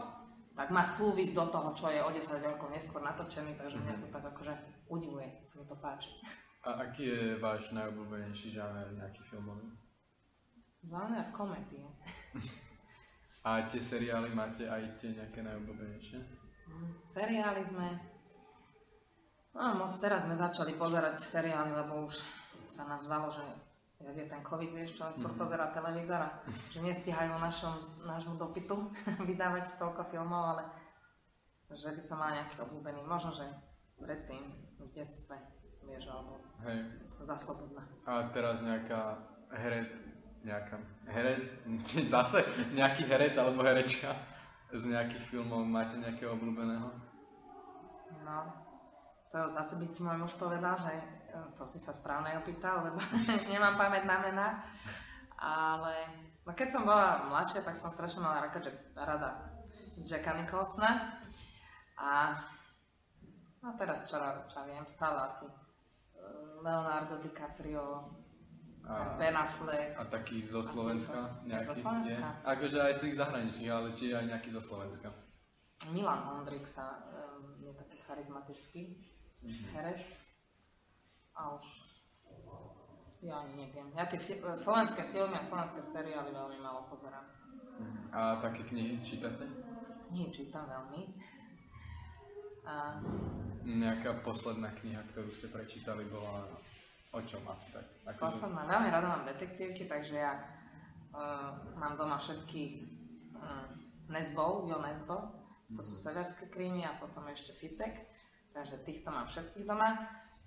[0.55, 4.07] tak má súvis do toho, čo je o 10 rokov neskôr natočený, takže mňa to
[4.13, 4.53] tak akože
[4.87, 6.13] udivuje, sa mi to páči.
[6.65, 9.69] A aký je váš najobľúbenejší žáner nejaký filmový?
[10.81, 11.85] Žáner komédie.
[13.45, 16.17] A tie seriály máte aj tie nejaké najobľúbenejšie?
[16.65, 17.85] Mm, Seriály sme...
[19.53, 22.25] No, moc teraz sme začali pozerať seriály, lebo už
[22.65, 23.45] sa nám zdalo, že
[24.01, 25.37] jak je ten COVID, vieš, človek mm-hmm.
[25.37, 26.33] pozera televízor a
[26.73, 28.89] že nestíhajú našom, nášmu dopytu
[29.29, 30.63] vydávať toľko filmov, ale
[31.69, 33.45] že by som mala nejaký obľúbený, možno, že
[34.01, 34.43] predtým
[34.81, 35.37] v detstve,
[35.85, 36.79] vieš, alebo Hej.
[37.21, 37.81] za slobodná.
[38.05, 39.21] A teraz nejaká
[39.53, 39.89] herec,
[40.45, 40.77] nejaká
[41.09, 41.41] herec,
[42.13, 44.13] zase nejaký herec alebo herečka
[44.73, 46.89] z nejakých filmov máte nejakého obľúbeného?
[48.25, 48.37] No,
[49.31, 51.03] to zase by ti môj muž povedal, že e,
[51.53, 52.97] to si sa správne opýtal, lebo
[53.51, 54.47] nemám pamäť na mená.
[55.35, 55.93] Ale
[56.47, 59.55] no keď som bola mladšia, tak som strašne mala raka, že, rada
[60.03, 61.19] Jacka Nicholsona.
[61.95, 62.35] A
[63.63, 64.17] no teraz čo,
[64.47, 65.47] čo viem, stále asi
[66.61, 68.09] Leonardo DiCaprio,
[68.85, 69.97] A, Ben Affleck.
[69.97, 71.41] a taký zo Slovenska?
[71.41, 72.27] Zo Nejaký, Slovenska?
[72.37, 72.45] Je?
[72.45, 75.09] Akože aj z tých zahraničných, ale či aj nejaký zo Slovenska?
[75.93, 78.81] Milan Ondrik sa um, je taký charizmatický
[79.73, 80.05] herec.
[81.35, 81.65] A už
[83.25, 83.89] ja ani neviem.
[83.97, 87.25] Ja tie fi- slovenské filmy a slovenské seriály veľmi málo pozerám.
[88.13, 89.43] A také knihy čítate?
[90.13, 91.11] Nie čítam veľmi.
[92.65, 92.97] A
[93.65, 96.45] Nejaká posledná kniha, ktorú ste prečítali, bola
[97.09, 97.85] o čom asi tak?
[98.05, 102.73] Akože- posledná, veľmi rada mám detektívky, takže ja uh, mám doma všetkých
[103.33, 103.65] um,
[104.13, 105.17] Nesbov, Jo Nesbo,
[105.73, 108.05] to sú severské krímy a potom ešte Ficek,
[108.53, 109.97] takže týchto mám všetkých doma.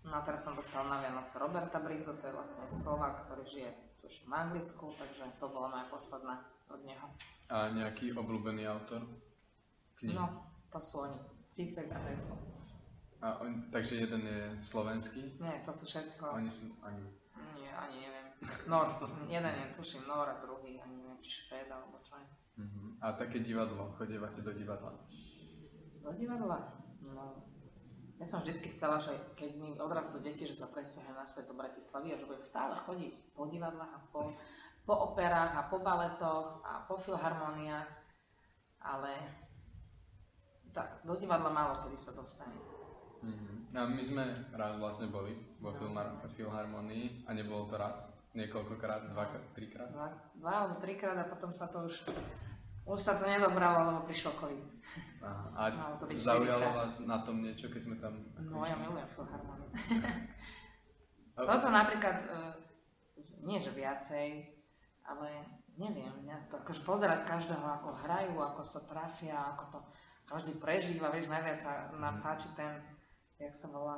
[0.06, 3.70] No a teraz som dostal na Vianoce Roberta Bridzo, to je vlastne Slovák, ktorý žije
[3.98, 6.38] tuším v Anglicku, takže to bola moja posledná
[6.70, 7.06] od neho.
[7.50, 9.02] A nejaký obľúbený autor?
[9.98, 10.14] Knihy?
[10.14, 11.18] No, To sú oni.
[11.58, 12.38] Ficek a baseball.
[13.18, 15.42] A on, takže jeden je slovenský?
[15.42, 16.38] Nie, to sú všetko.
[16.38, 17.02] Oni sú ani...
[17.58, 18.26] Nie, ani neviem.
[18.70, 22.26] Nors, jeden je tuším Nor a druhý, ani neviem, či Švéd alebo čo je.
[22.62, 23.02] Mhm.
[23.02, 24.94] A také divadlo, chodievate do divadla?
[25.98, 26.78] Do divadla?
[27.02, 27.42] No.
[28.22, 32.14] Ja som vždy chcela, že keď mi odrastú deti, že sa presťahujem naspäť do Bratislavy
[32.14, 34.30] a že budem stále chodiť po divadlách a po,
[34.86, 37.90] po operách a po baletoch a po filharmoniách,
[38.78, 39.10] ale
[40.72, 42.56] tak, do divadla málo kedy sa dostane.
[43.22, 43.74] Mhm.
[43.74, 47.94] A my sme raz vlastne boli vo filmar- filharmonii a nebolo to raz.
[48.36, 49.90] Niekoľkokrát, dvakrát, trikrát.
[49.90, 52.06] Dva, dva alebo trikrát a potom sa to už,
[52.86, 54.64] už sa to nedobralo, lebo prišiel COVID.
[55.24, 55.46] Aha.
[55.56, 55.62] A
[56.00, 58.20] to zaujalo vás na tom niečo, keď sme tam...
[58.38, 59.68] No ja milujem filharmoniu.
[61.48, 62.54] Toto napríklad, uh,
[63.46, 64.28] nie že viacej,
[65.06, 65.28] ale
[65.78, 69.78] neviem, mňa to akože pozerať každého, ako hrajú, ako sa trafia, ako to
[70.28, 72.76] každý prežíva, vieš, najviac sa nám páči ten,
[73.40, 73.96] jak sa volá,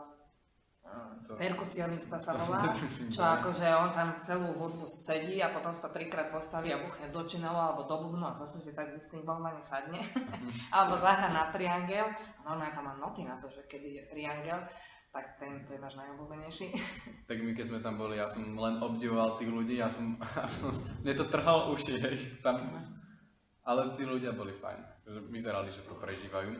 [1.28, 2.70] To- perkusionista sa volá,
[3.14, 3.28] čo je.
[3.36, 7.70] akože on tam celú hudbu sedí a potom sa trikrát postaví a buchne do činela
[7.70, 10.00] alebo do bubnu a zase si tak distingovaný sadne.
[10.74, 12.08] alebo zahra na triangel.
[12.08, 14.60] A normálne tam mám noty na to, že keď je triangel,
[15.12, 16.66] tak ten to je náš najobľúbenejší.
[17.28, 20.48] Tak my keď sme tam boli, ja som len obdivoval tých ľudí, ja som, ja
[20.50, 22.58] som mne to trhal uši, hej, tam.
[23.62, 24.80] Ale tí ľudia boli fajn,
[25.30, 26.54] vyzerali, že to prežívajú.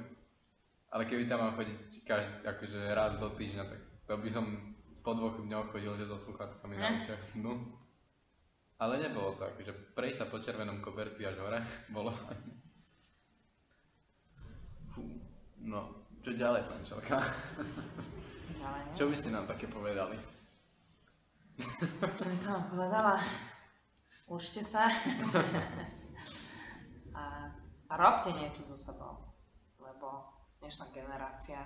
[0.91, 4.75] Ale keby tam mám chodiť každý, akože raz do týždňa, tak to by som
[5.07, 6.99] po dvoch dňoch chodil, že so sluchatkami na Ne?
[6.99, 7.23] ušiach.
[7.39, 7.57] No.
[8.81, 11.63] Ale nebolo to, akože prejsť sa po červenom koberci až hore,
[11.95, 12.11] bolo.
[14.91, 15.07] Fú,
[15.63, 17.17] no, čo ďalej, pani Šelka?
[18.61, 18.95] Ale nie.
[18.99, 20.19] Čo by ste nám také povedali?
[22.19, 23.15] Čo by som vám povedala?
[24.27, 24.91] Učte sa.
[27.91, 29.19] a, robte niečo so sebou.
[29.83, 30.31] Lebo
[30.63, 31.59] dnešná generácia,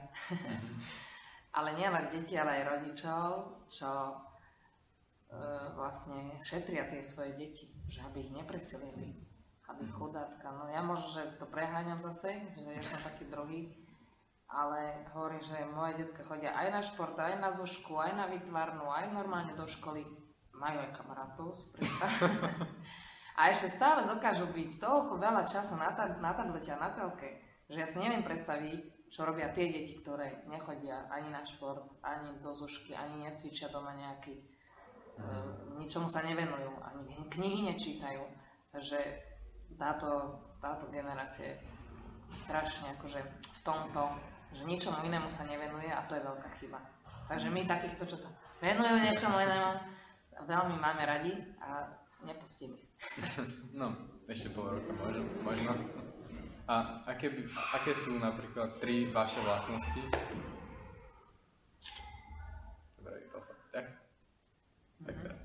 [1.57, 3.29] ale nielen deti, ale aj rodičov,
[3.69, 4.13] čo e,
[5.77, 9.13] vlastne šetria tie svoje deti, že aby ich nepresilili,
[9.69, 10.49] aby chudátka.
[10.49, 13.75] No ja možno, že to preháňam zase, že ja som taký druhý,
[14.49, 18.87] ale hovorím, že moje decka chodia aj na šport, aj na zušku, aj na vytvarnú,
[18.87, 20.07] aj normálne do školy.
[20.55, 21.67] Majú aj kamarátov, si.
[23.35, 27.43] A ešte stále dokážu byť toľko veľa času na, tab- na tablete a na telke,
[27.67, 32.39] že ja si neviem predstaviť, čo robia tie deti, ktoré nechodia ani na šport, ani
[32.39, 34.43] do zušky, ani necvičia doma nejaký, e,
[35.83, 38.23] ničomu sa nevenujú, ani knihy nečítajú.
[38.75, 38.99] Takže
[39.79, 41.63] táto, táto generácia je
[42.35, 44.03] strašne akože v tomto,
[44.55, 46.79] že ničomu inému sa nevenuje a to je veľká chyba.
[47.27, 48.31] Takže my takýchto, čo sa
[48.63, 49.71] venujú niečomu inému,
[50.47, 51.87] veľmi máme radi a
[52.25, 52.89] nepustím ich.
[53.81, 53.93] No,
[54.29, 55.23] ešte pol roka možno.
[55.45, 55.73] možno.
[56.65, 57.29] A aké,
[57.77, 60.01] aké sú napríklad tri vaše vlastnosti?
[62.97, 63.53] Dobre, vypal sa.
[63.69, 63.85] Tak?
[65.05, 65.37] Tak teda.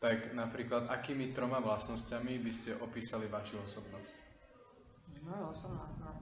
[0.00, 4.12] Tak napríklad, akými troma vlastnosťami by ste opísali vašu osobnosť?
[5.24, 6.12] No jo, som no, no.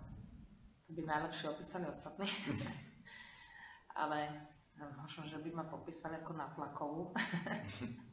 [0.86, 2.26] To by najlepšie opísali ostatní.
[4.02, 4.57] Ale no,
[4.94, 7.02] možno, že by ma popísali ako natlakovú.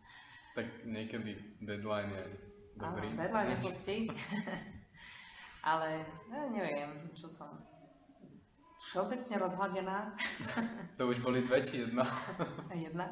[0.56, 2.26] Tak niekedy deadline je
[2.80, 3.12] dobrý.
[3.12, 4.08] Áno, deadline nepustí.
[5.70, 6.00] Ale
[6.32, 7.60] ja neviem, čo som
[8.80, 10.16] všeobecne rozhladená.
[10.96, 12.08] To už boli dve či jedna?
[12.88, 13.12] Jedna.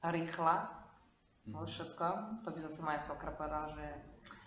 [0.00, 0.56] Rýchla.
[1.52, 2.40] vo všetkom.
[2.40, 3.86] To by zase moja sokra povedala, že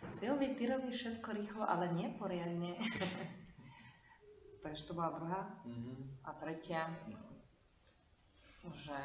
[0.09, 2.73] Silvi, ty robíš všetko rýchlo, ale neporiadne.
[4.65, 5.41] Takže to bola druhá.
[5.61, 6.25] Mhm.
[6.25, 6.89] A tretia,
[8.73, 8.97] že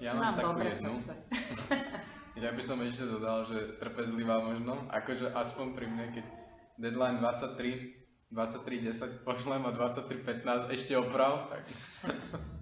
[0.00, 0.98] Ja mám mám takú jednu.
[0.98, 1.14] srdce.
[2.32, 6.24] Ja by som ešte dodal, že trpezlivá možno, akože aspoň pri mne, keď
[6.80, 11.68] deadline 23, 23.10 pošlem a 23.15 ešte oprav, tak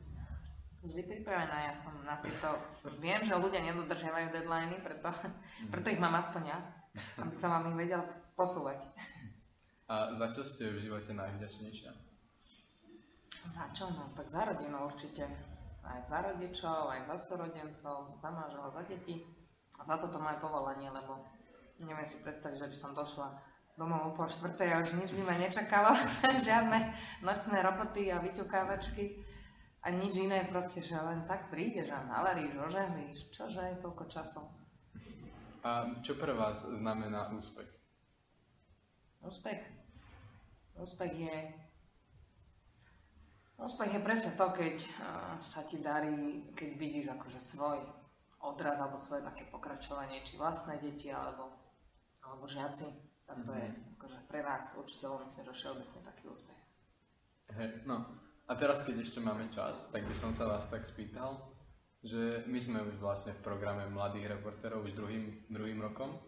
[0.80, 2.56] Vždy pripravená, ja som na tieto...
[3.04, 5.12] Viem, že ľudia nedodržiavajú deadliny, preto,
[5.68, 6.58] preto ich mám aspoň ja,
[7.20, 8.00] aby som vám ich vedel
[8.32, 8.88] posúvať.
[9.92, 11.92] A za čo ste v živote najvďačnejšia?
[13.52, 13.92] Za čo?
[13.92, 15.28] No, tak za rodinu určite.
[15.84, 19.24] Aj za rodičov, aj za súrodencov, za manžela, za deti.
[19.80, 21.24] A za toto moje povolanie, lebo
[21.80, 23.28] neviem si predstaviť, že by som došla
[23.80, 25.96] domov o pol štvrtej a už nič by ma nečakalo.
[26.48, 26.78] Žiadne
[27.24, 29.24] nočné roboty a vyťukávačky.
[29.80, 33.32] A nič iné proste, že len tak prídeš a navaríš, ožehlíš.
[33.32, 34.44] Čože je toľko času?
[35.64, 37.68] A čo pre vás znamená úspech?
[39.24, 39.60] Úspech.
[40.76, 41.36] Úspech je...
[43.60, 47.78] Úspech je presne to, keď uh, sa ti darí, keď vidíš akože svoj
[48.40, 51.52] odraz alebo svoje také pokračovanie, či vlastné deti, alebo,
[52.24, 56.60] alebo žiaci tak to je akože pre nás učiteľov myslím, že všeobecne taký úspech.
[57.54, 58.02] Hej, no.
[58.50, 61.38] A teraz, keď ešte máme čas, tak by som sa vás tak spýtal,
[62.02, 66.18] že my sme už vlastne v programe Mladých reportérov už druhým, druhým rokom.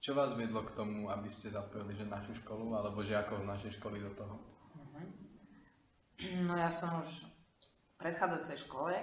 [0.00, 3.72] Čo vás viedlo k tomu, aby ste zapojili že našu školu, alebo žiakov z našej
[3.76, 4.40] školy do toho?
[6.44, 8.94] No ja som už v predchádzajúcej škole,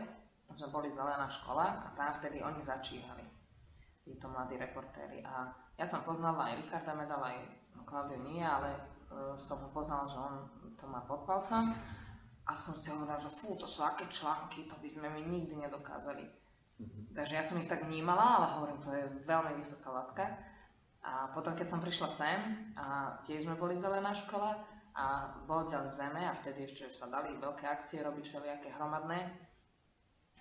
[0.53, 3.25] sme boli zelená škola a tam vtedy oni začínali,
[4.05, 5.25] títo mladí reportéri.
[5.25, 7.41] A ja som poznala aj Richarda Medala, aj
[7.87, 10.43] Klaudiu nie, ale uh, som ho poznala, že on
[10.75, 11.71] to má pod palcom.
[12.47, 15.55] A som si hovorila, že fú, to sú aké články, to by sme my nikdy
[15.55, 16.23] nedokázali.
[16.23, 17.15] Mm-hmm.
[17.15, 20.25] Takže ja som ich tak vnímala, ale hovorím, to je veľmi vysoká latka.
[21.03, 22.39] A potom, keď som prišla sem,
[22.75, 24.59] a tiež sme boli zelená škola,
[24.97, 29.29] a bol ďalej zeme a vtedy ešte sa dali veľké akcie robiť všelijaké hromadné.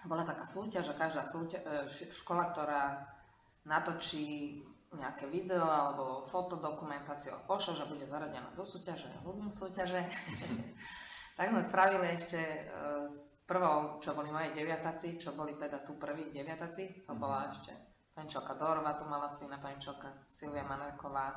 [0.08, 3.04] Bola taká súťaž a každá súťaž, e, škola, ktorá
[3.68, 4.56] natočí
[4.96, 9.12] nejaké video alebo fotodokumentáciu o Pošo, že bude zaradená do súťaže.
[9.26, 10.00] Ľubím súťaže.
[11.36, 16.00] tak sme spravili ešte uh, s prvou, čo boli moje deviataci, čo boli teda tu
[16.00, 17.20] prví deviataci, to mm-hmm.
[17.20, 17.76] bola ešte
[18.16, 21.36] pani Čelka Dorova, tu mala syna pani Čelka Silvia Maneková,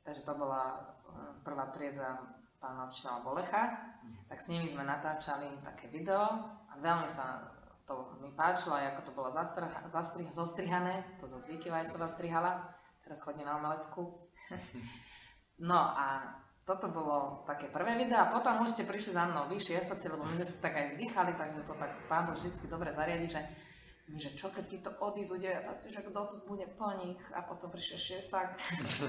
[0.00, 3.62] takže to bola uh, prvá trieda pána učiteľa Bolecha,
[4.26, 6.22] tak s nimi sme natáčali také video
[6.68, 7.54] a veľmi sa
[7.88, 12.68] to mi páčilo, aj ako to bolo zastrha, zastrih, zostrihané, to zase Vicky Vajsová strihala,
[13.00, 14.28] teraz chodí na umeleckú.
[15.70, 16.36] no a
[16.68, 19.48] toto bolo také prvé video a potom už ste prišli za mnou.
[19.48, 22.68] Vy šiestaci, lebo my sme sa tak aj vzdychali, takže to tak pán Boh vždy
[22.68, 23.40] dobre zariadi, že
[24.12, 27.16] my, že čo keď títo odídu deviatáci, že kto tu bude po nich?
[27.32, 28.52] A potom prišiel šiestak,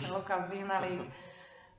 [0.08, 1.04] Lukas vyhnali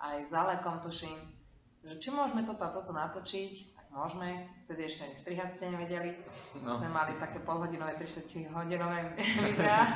[0.05, 1.40] aj za lekom tuším,
[1.85, 6.13] že či môžeme toto a toto natočiť, tak môžeme, vtedy ešte ani strihať ste nevedeli,
[6.61, 6.77] no.
[6.77, 9.17] sme mali také polhodinové, 3 hodinové
[9.49, 9.89] videá,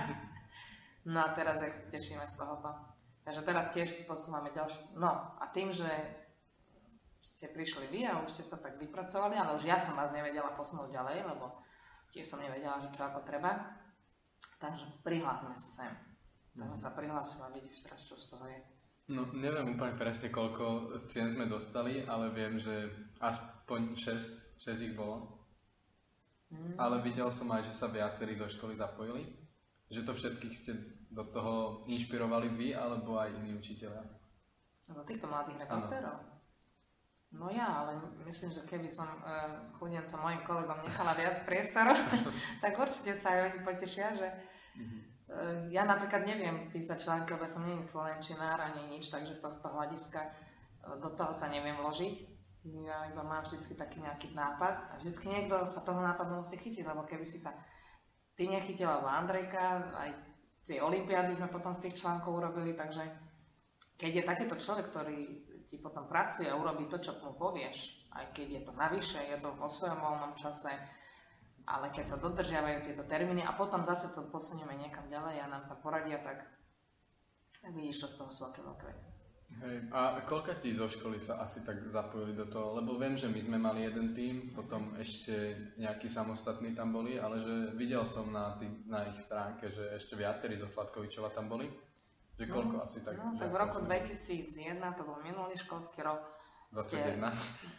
[1.04, 2.94] no a teraz, jak sa tešíme z tohoto.
[3.24, 5.00] Takže teraz tiež si posúvame ďalšiu.
[5.00, 5.08] No
[5.40, 5.88] a tým, že
[7.24, 10.52] ste prišli vy a už ste sa tak vypracovali, ale už ja som vás nevedela
[10.52, 11.56] posunúť ďalej, lebo
[12.12, 13.80] tiež som nevedela, že čo ako treba.
[14.60, 15.92] Takže prihlásme sa sem.
[16.52, 18.60] Takže sa prihlásila, vidíš teraz, čo z toho je.
[19.04, 22.88] No, neviem úplne presne, koľko cien sme dostali, ale viem, že
[23.20, 25.44] aspoň 6, 6 ich bolo.
[26.48, 26.80] Mm.
[26.80, 29.28] Ale videl som aj, že sa viacerí zo školy zapojili.
[29.92, 30.72] Že to všetkých ste
[31.12, 34.08] do toho inšpirovali vy, alebo aj iní učiteľia?
[34.88, 36.34] Do týchto mladých reportérov?
[37.34, 39.36] No ja, ale myslím, že keby som uh, e,
[39.76, 41.90] chudencom mojim kolegom nechala viac priestoru,
[42.62, 44.28] tak určite sa aj oni potešia, že
[44.78, 45.00] mm-hmm.
[45.34, 49.74] Uh, ja napríklad neviem písať články, lebo som není slovenčinár ani nič, takže z tohto
[49.74, 52.32] hľadiska uh, do toho sa neviem vložiť.
[52.64, 56.88] Ja iba mám vždycky taký nejaký nápad a vždycky niekto sa toho nápadu musí chytiť,
[56.88, 57.52] lebo keby si sa
[58.32, 60.10] ty nechytil, alebo Andrejka, aj
[60.64, 63.04] tie olimpiády sme potom z tých článkov urobili, takže
[64.00, 65.18] keď je takýto človek, ktorý
[65.68, 69.38] ti potom pracuje a urobí to, čo mu povieš, aj keď je to navyše, je
[69.38, 70.72] to vo svojom voľnom čase,
[71.64, 75.64] ale keď sa dodržiavajú tieto termíny a potom zase to posunieme niekam ďalej a nám
[75.64, 76.44] tam poradia, tak,
[77.60, 79.08] tak vidíš, čo z toho sú aké veľké veci.
[79.54, 82.74] Hej, a koľko ti zo školy sa asi tak zapojili do toho?
[82.74, 87.38] Lebo viem, že my sme mali jeden tým, potom ešte nejakí samostatní tam boli, ale
[87.38, 91.70] že videl som na, tý, na ich stránke, že ešte viacerí zo Sladkovičova tam boli.
[92.34, 93.14] Že koľko no, asi tak?
[93.14, 96.26] No, tak v roku 2001, to bol minulý školský rok,
[96.74, 97.22] 21.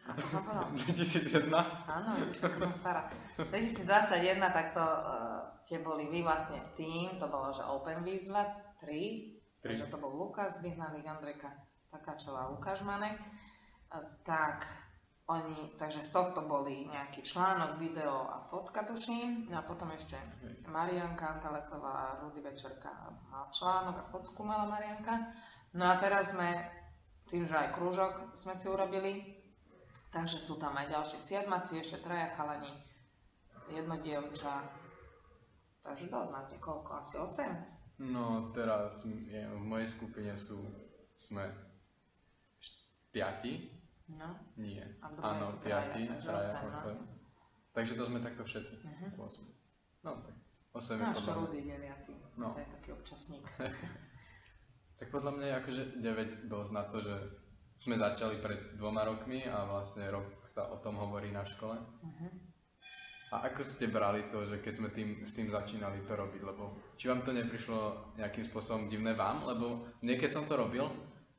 [0.07, 0.71] A to som povedal?
[0.71, 1.51] 2001?
[1.99, 3.01] Áno, vidíš, ako som stará.
[3.35, 8.47] 2021, tak to uh, ste boli vy vlastne tým, to bolo, že Open výzva
[8.79, 11.49] 3, Takže to bol Lukas Vyhnaný, Andrejka
[11.89, 13.17] Takáčová Lukáš Manek.
[14.21, 14.61] Tak
[15.25, 19.49] oni, takže z tohto boli nejaký článok, video a fotka tuším.
[19.57, 20.21] A potom ešte
[20.69, 22.93] Marianka Antalecová a Rudy Večerka
[23.33, 25.33] mal článok a fotku mala Marianka.
[25.73, 26.61] No a teraz sme,
[27.25, 29.13] tým, že aj krúžok sme si urobili,
[30.13, 32.69] takže sú tam aj ďalšie siedmaci, ešte traja chalani,
[33.73, 34.61] jedno dievča,
[35.81, 38.05] takže dosť nás je koľko, asi 8?
[38.05, 40.61] No teraz je, v mojej skupine sú,
[41.15, 41.47] sme
[43.09, 43.71] piati.
[44.11, 44.37] No.
[44.59, 44.85] Nie.
[45.01, 46.99] Áno, piati, traja, osem.
[47.73, 48.75] Takže to sme takto všetci.
[48.83, 49.27] Uh-huh.
[50.03, 50.35] No tak
[50.75, 51.95] 8 no, je podľa mňa.
[52.11, 52.37] 9.
[52.37, 52.51] No.
[52.51, 53.45] To je taký občasník.
[54.95, 57.15] tak podľa mňa je akože 9 dosť na to, že
[57.75, 61.75] sme začali pred dvoma rokmi a vlastne rok sa o tom hovorí na škole.
[61.75, 62.31] Uh-huh.
[63.35, 66.41] A ako ste brali to, že keď sme tým, s tým začínali to robiť?
[66.45, 69.43] Lebo či vám to neprišlo nejakým spôsobom divné vám?
[69.43, 70.87] Lebo mne keď som to robil,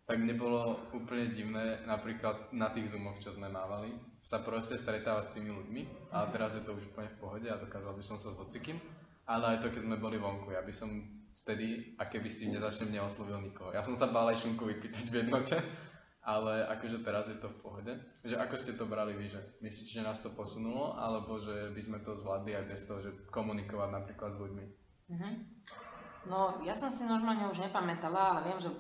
[0.05, 3.97] tak mne bolo úplne divné napríklad na tých zoomoch, čo sme mávali,
[4.27, 7.63] sa proste stretávať s tými ľuďmi a teraz je to už úplne v pohode a
[7.63, 8.77] dokázal by som sa s hocikým.
[9.27, 10.91] Ale aj to, keď sme boli vonku, ja by som
[11.45, 13.75] vtedy a keby s tým nezačnem neoslovil nikoho.
[13.75, 15.57] Ja som sa bál aj šunku vypýtať v jednote,
[16.27, 17.93] ale akože teraz je to v pohode.
[18.27, 21.81] Že ako ste to brali vy, že myslíte, že nás to posunulo, alebo že by
[21.85, 24.65] sme to zvládli aj bez toho, že komunikovať napríklad s ľuďmi?
[25.13, 25.31] Mhm.
[26.27, 28.71] No, ja som si normálne už nepamätala, ale viem, že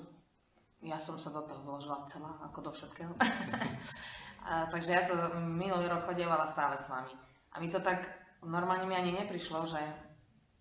[0.82, 3.14] ja som sa do toho vložila celá, ako do všetkého.
[4.50, 5.18] a, takže ja som
[5.54, 7.14] minulý rok chodievala stále s vami.
[7.54, 8.10] A mi to tak,
[8.42, 9.78] normálne mi ani neprišlo, že,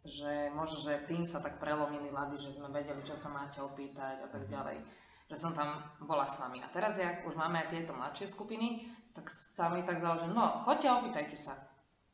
[0.05, 4.21] že možno, že tým sa tak prelomili lady, že sme vedeli, čo sa máte opýtať
[4.21, 4.79] a tak ďalej
[5.25, 6.61] že som tam bola s vami.
[6.61, 8.85] A teraz, jak už máme aj tieto mladšie skupiny,
[9.15, 11.57] tak sa mi tak založí, no choďte a opýtajte sa.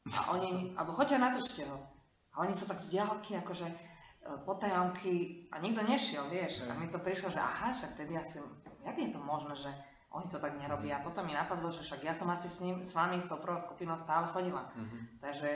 [0.07, 1.77] A oni, alebo choďte a natočte ho.
[2.31, 3.75] A oni sú tak z diálky, akože e,
[4.47, 6.63] potajomky a nikto nešiel, vieš.
[6.63, 8.39] A mi to prišlo, že aha, však tedy asi,
[8.87, 9.67] jak je to možné, že
[10.15, 10.99] oni to tak nerobia.
[10.99, 13.43] A potom mi napadlo, že však ja som asi s, ním, s vami, s tou
[13.43, 14.71] prvou skupinou stále chodila.
[14.71, 15.01] Mm-hmm.
[15.19, 15.49] Takže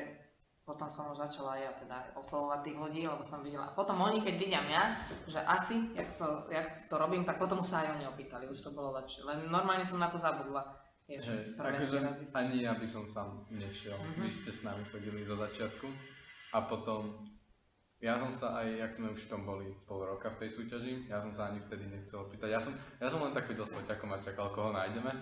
[0.65, 3.69] potom som už začala ja teda oslovovať tých ľudí, lebo som videla.
[3.77, 4.81] Potom oni, keď vidia mňa,
[5.29, 8.73] že asi, jak to, jak to robím, tak potom sa aj oni opýtali, už to
[8.73, 9.21] bolo lepšie.
[9.29, 10.65] Len normálne som na to zabudla.
[11.05, 11.21] Hej,
[11.53, 12.01] akože
[12.33, 13.93] ani ja by som sám nešiel.
[13.93, 14.25] Mm-hmm.
[14.25, 15.85] Vy ste s nami chodili zo začiatku
[16.57, 17.13] a potom
[18.01, 21.05] ja som sa aj, jak sme už v tom boli pol roka v tej súťaži,
[21.05, 22.49] ja som sa ani vtedy nechcel opýtať.
[22.49, 25.13] Ja som, ja som len tak chodil s poťakom a čakal, koho nájdeme,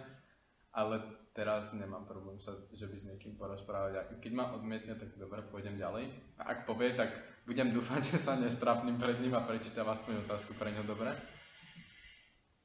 [0.72, 1.04] ale
[1.34, 3.94] teraz nemám problém sa, že by s niekým porozprávať.
[3.98, 6.14] A keď ma odmietne, tak dobre, pôjdem ďalej.
[6.38, 7.10] A ak povie, tak
[7.50, 11.12] budem dúfať, že sa nestrapním pred ním a prečítam aspoň otázku pre ňo dobre.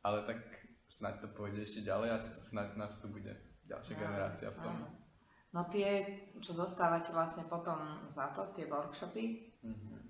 [0.05, 0.41] Ale tak
[0.87, 3.35] snaď to pôjde ešte ďalej a snaď nás tu bude
[3.66, 4.77] ďalšia no, generácia v tom.
[5.49, 6.05] No tie,
[6.39, 10.08] čo dostávate vlastne potom za to, tie workshopy, mm-hmm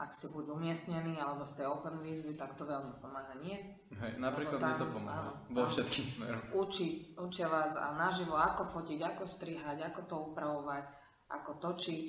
[0.00, 3.60] ak ste buď umiestnení alebo ste open výzvy, tak to veľmi pomáha, nie?
[3.92, 6.44] Hej, napríklad tam, mi to pomáha, vo všetkých smeroch.
[6.56, 10.84] Učí, učia vás a naživo, ako fotiť, ako strihať, ako to upravovať,
[11.28, 12.06] ako točiť,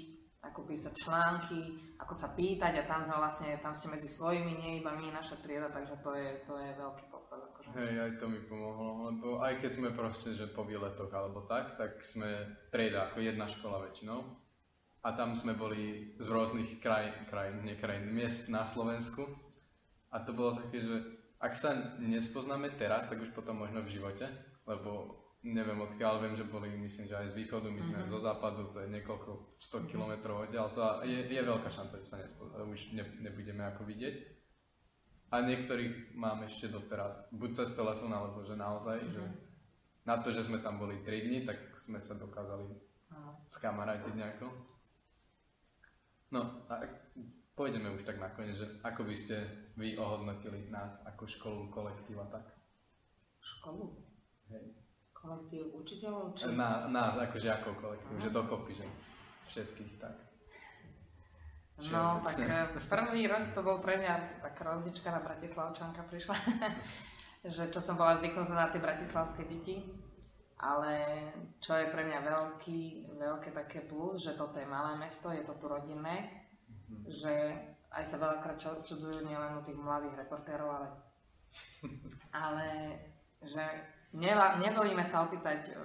[0.47, 1.61] ako písať články,
[1.99, 5.35] ako sa pýtať a tam sme vlastne, tam ste medzi svojimi, nie iba my, naša
[5.43, 7.51] trieda, takže to je, to je veľký poklad.
[7.51, 7.67] Akože.
[7.75, 11.75] Hej, aj to mi pomohlo, lebo aj keď sme proste, že po výletoch alebo tak,
[11.75, 14.44] tak sme trieda ako jedna škola väčšinou
[15.05, 19.29] a tam sme boli z rôznych krajín, krajín, nie krajín, miest na Slovensku.
[20.09, 20.97] A to bolo také, že
[21.37, 24.25] ak sa nespoznáme teraz, tak už potom možno v živote,
[24.65, 28.13] lebo neviem odkiaľ, viem, že boli, myslím, že aj z východu, my sme mm-hmm.
[28.17, 29.89] zo západu, to je niekoľko 100 mm-hmm.
[29.93, 34.15] kilometrov odtiaľ, to je, je veľká šanca, že sa nespoznáme, už ne, nebudeme ako vidieť.
[35.37, 39.13] A niektorých mám ešte doteraz, buď cez telefón, alebo že naozaj, mm-hmm.
[39.13, 39.23] že
[40.09, 42.73] na to, že sme tam boli 3 dní, tak sme sa dokázali
[43.53, 44.74] skamarátiť nejako.
[46.33, 46.81] No a
[47.53, 49.35] pôjdeme už tak nakoniec, že ako by ste
[49.77, 52.45] vy ohodnotili nás ako školu, kolektíva tak?
[53.39, 53.93] Školu?
[54.49, 54.75] Hej.
[55.13, 56.33] Kolektív učiteľov?
[56.37, 56.53] Či...
[56.53, 58.23] Na, nás ako žiakov kolektív, Aha.
[58.25, 58.85] že dokopy, že
[59.49, 60.15] všetkých tak.
[61.91, 66.35] No, tak eh, prvý rok to bol pre mňa tak rozlička na Bratislavčanka prišla,
[67.55, 69.83] že čo som bola zvyknutá na tie bratislavské deti,
[70.55, 70.95] ale
[71.59, 72.81] čo je pre mňa veľký,
[73.19, 77.03] veľké také plus, že toto je malé mesto, je to tu rodinné, mm-hmm.
[77.11, 77.33] že
[77.95, 80.89] aj sa veľakrát čudujú nielen u tých mladých reportérov, ale,
[82.45, 82.67] ale
[83.43, 83.63] že
[84.15, 85.79] neba, nebojíme sa opýtať, e,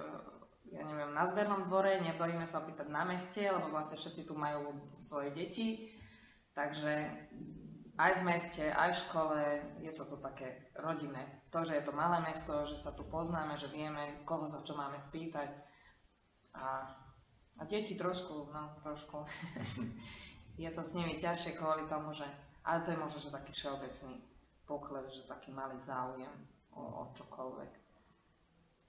[0.71, 4.71] ja neviem, na zbernom dvore, nebojíme sa opýtať na meste, lebo vlastne všetci tu majú
[4.95, 5.91] svoje deti,
[6.55, 7.11] takže
[8.01, 9.37] aj v meste, aj v škole
[9.85, 11.45] je toto také rodinné.
[11.53, 14.73] To, že je to malé mesto, že sa tu poznáme, že vieme, koho za čo
[14.73, 15.53] máme spýtať.
[16.57, 16.89] A,
[17.61, 19.21] a deti trošku, no trošku,
[20.63, 22.25] je to s nimi ťažšie kvôli tomu, že,
[22.65, 24.13] ale to je možno, že taký všeobecný
[24.65, 26.33] poklad, že taký malý záujem
[26.73, 27.71] o, o čokoľvek.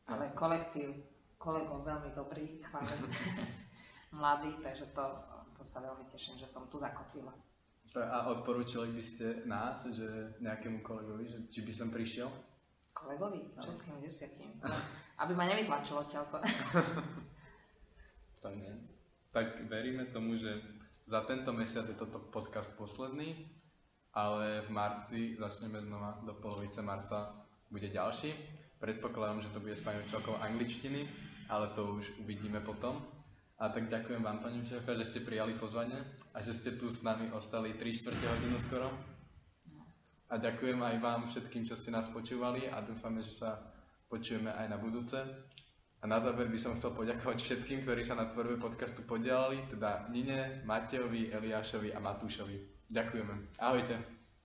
[0.08, 0.88] Ale kolektív
[1.36, 3.12] kolegov veľmi dobrý, chválim,
[4.20, 5.04] mladý, takže to,
[5.58, 7.51] to sa veľmi teším, že som tu zakotvila.
[8.00, 12.28] A odporúčili by ste nás, že nejakému kolegovi, že či by som prišiel?
[12.96, 13.52] Kolegovi?
[13.60, 14.48] Všetkým desiatím.
[15.20, 16.40] Aby ma nevytlačilo ťaľto.
[18.44, 18.72] tak nie.
[19.32, 20.56] Tak veríme tomu, že
[21.04, 23.48] za tento mesiac je toto podcast posledný,
[24.16, 27.32] ale v marci začneme znova, do polovice marca
[27.68, 28.32] bude ďalší.
[28.80, 31.08] Predpokladám, že to bude s pani učiteľkou angličtiny,
[31.48, 33.04] ale to už uvidíme potom.
[33.62, 35.94] A tak ďakujem vám, pani učiteľka, že ste prijali pozvanie
[36.34, 38.90] a že ste tu s nami ostali 3 čtvrte hodinu skoro.
[40.26, 43.62] A ďakujem aj vám všetkým, čo ste nás počúvali a dúfame, že sa
[44.10, 45.14] počujeme aj na budúce.
[46.02, 50.10] A na záver by som chcel poďakovať všetkým, ktorí sa na tvorbe podcastu podielali, teda
[50.10, 52.90] Nine, Matejovi, Eliášovi a Matúšovi.
[52.90, 53.62] Ďakujeme.
[53.62, 54.21] Ahojte.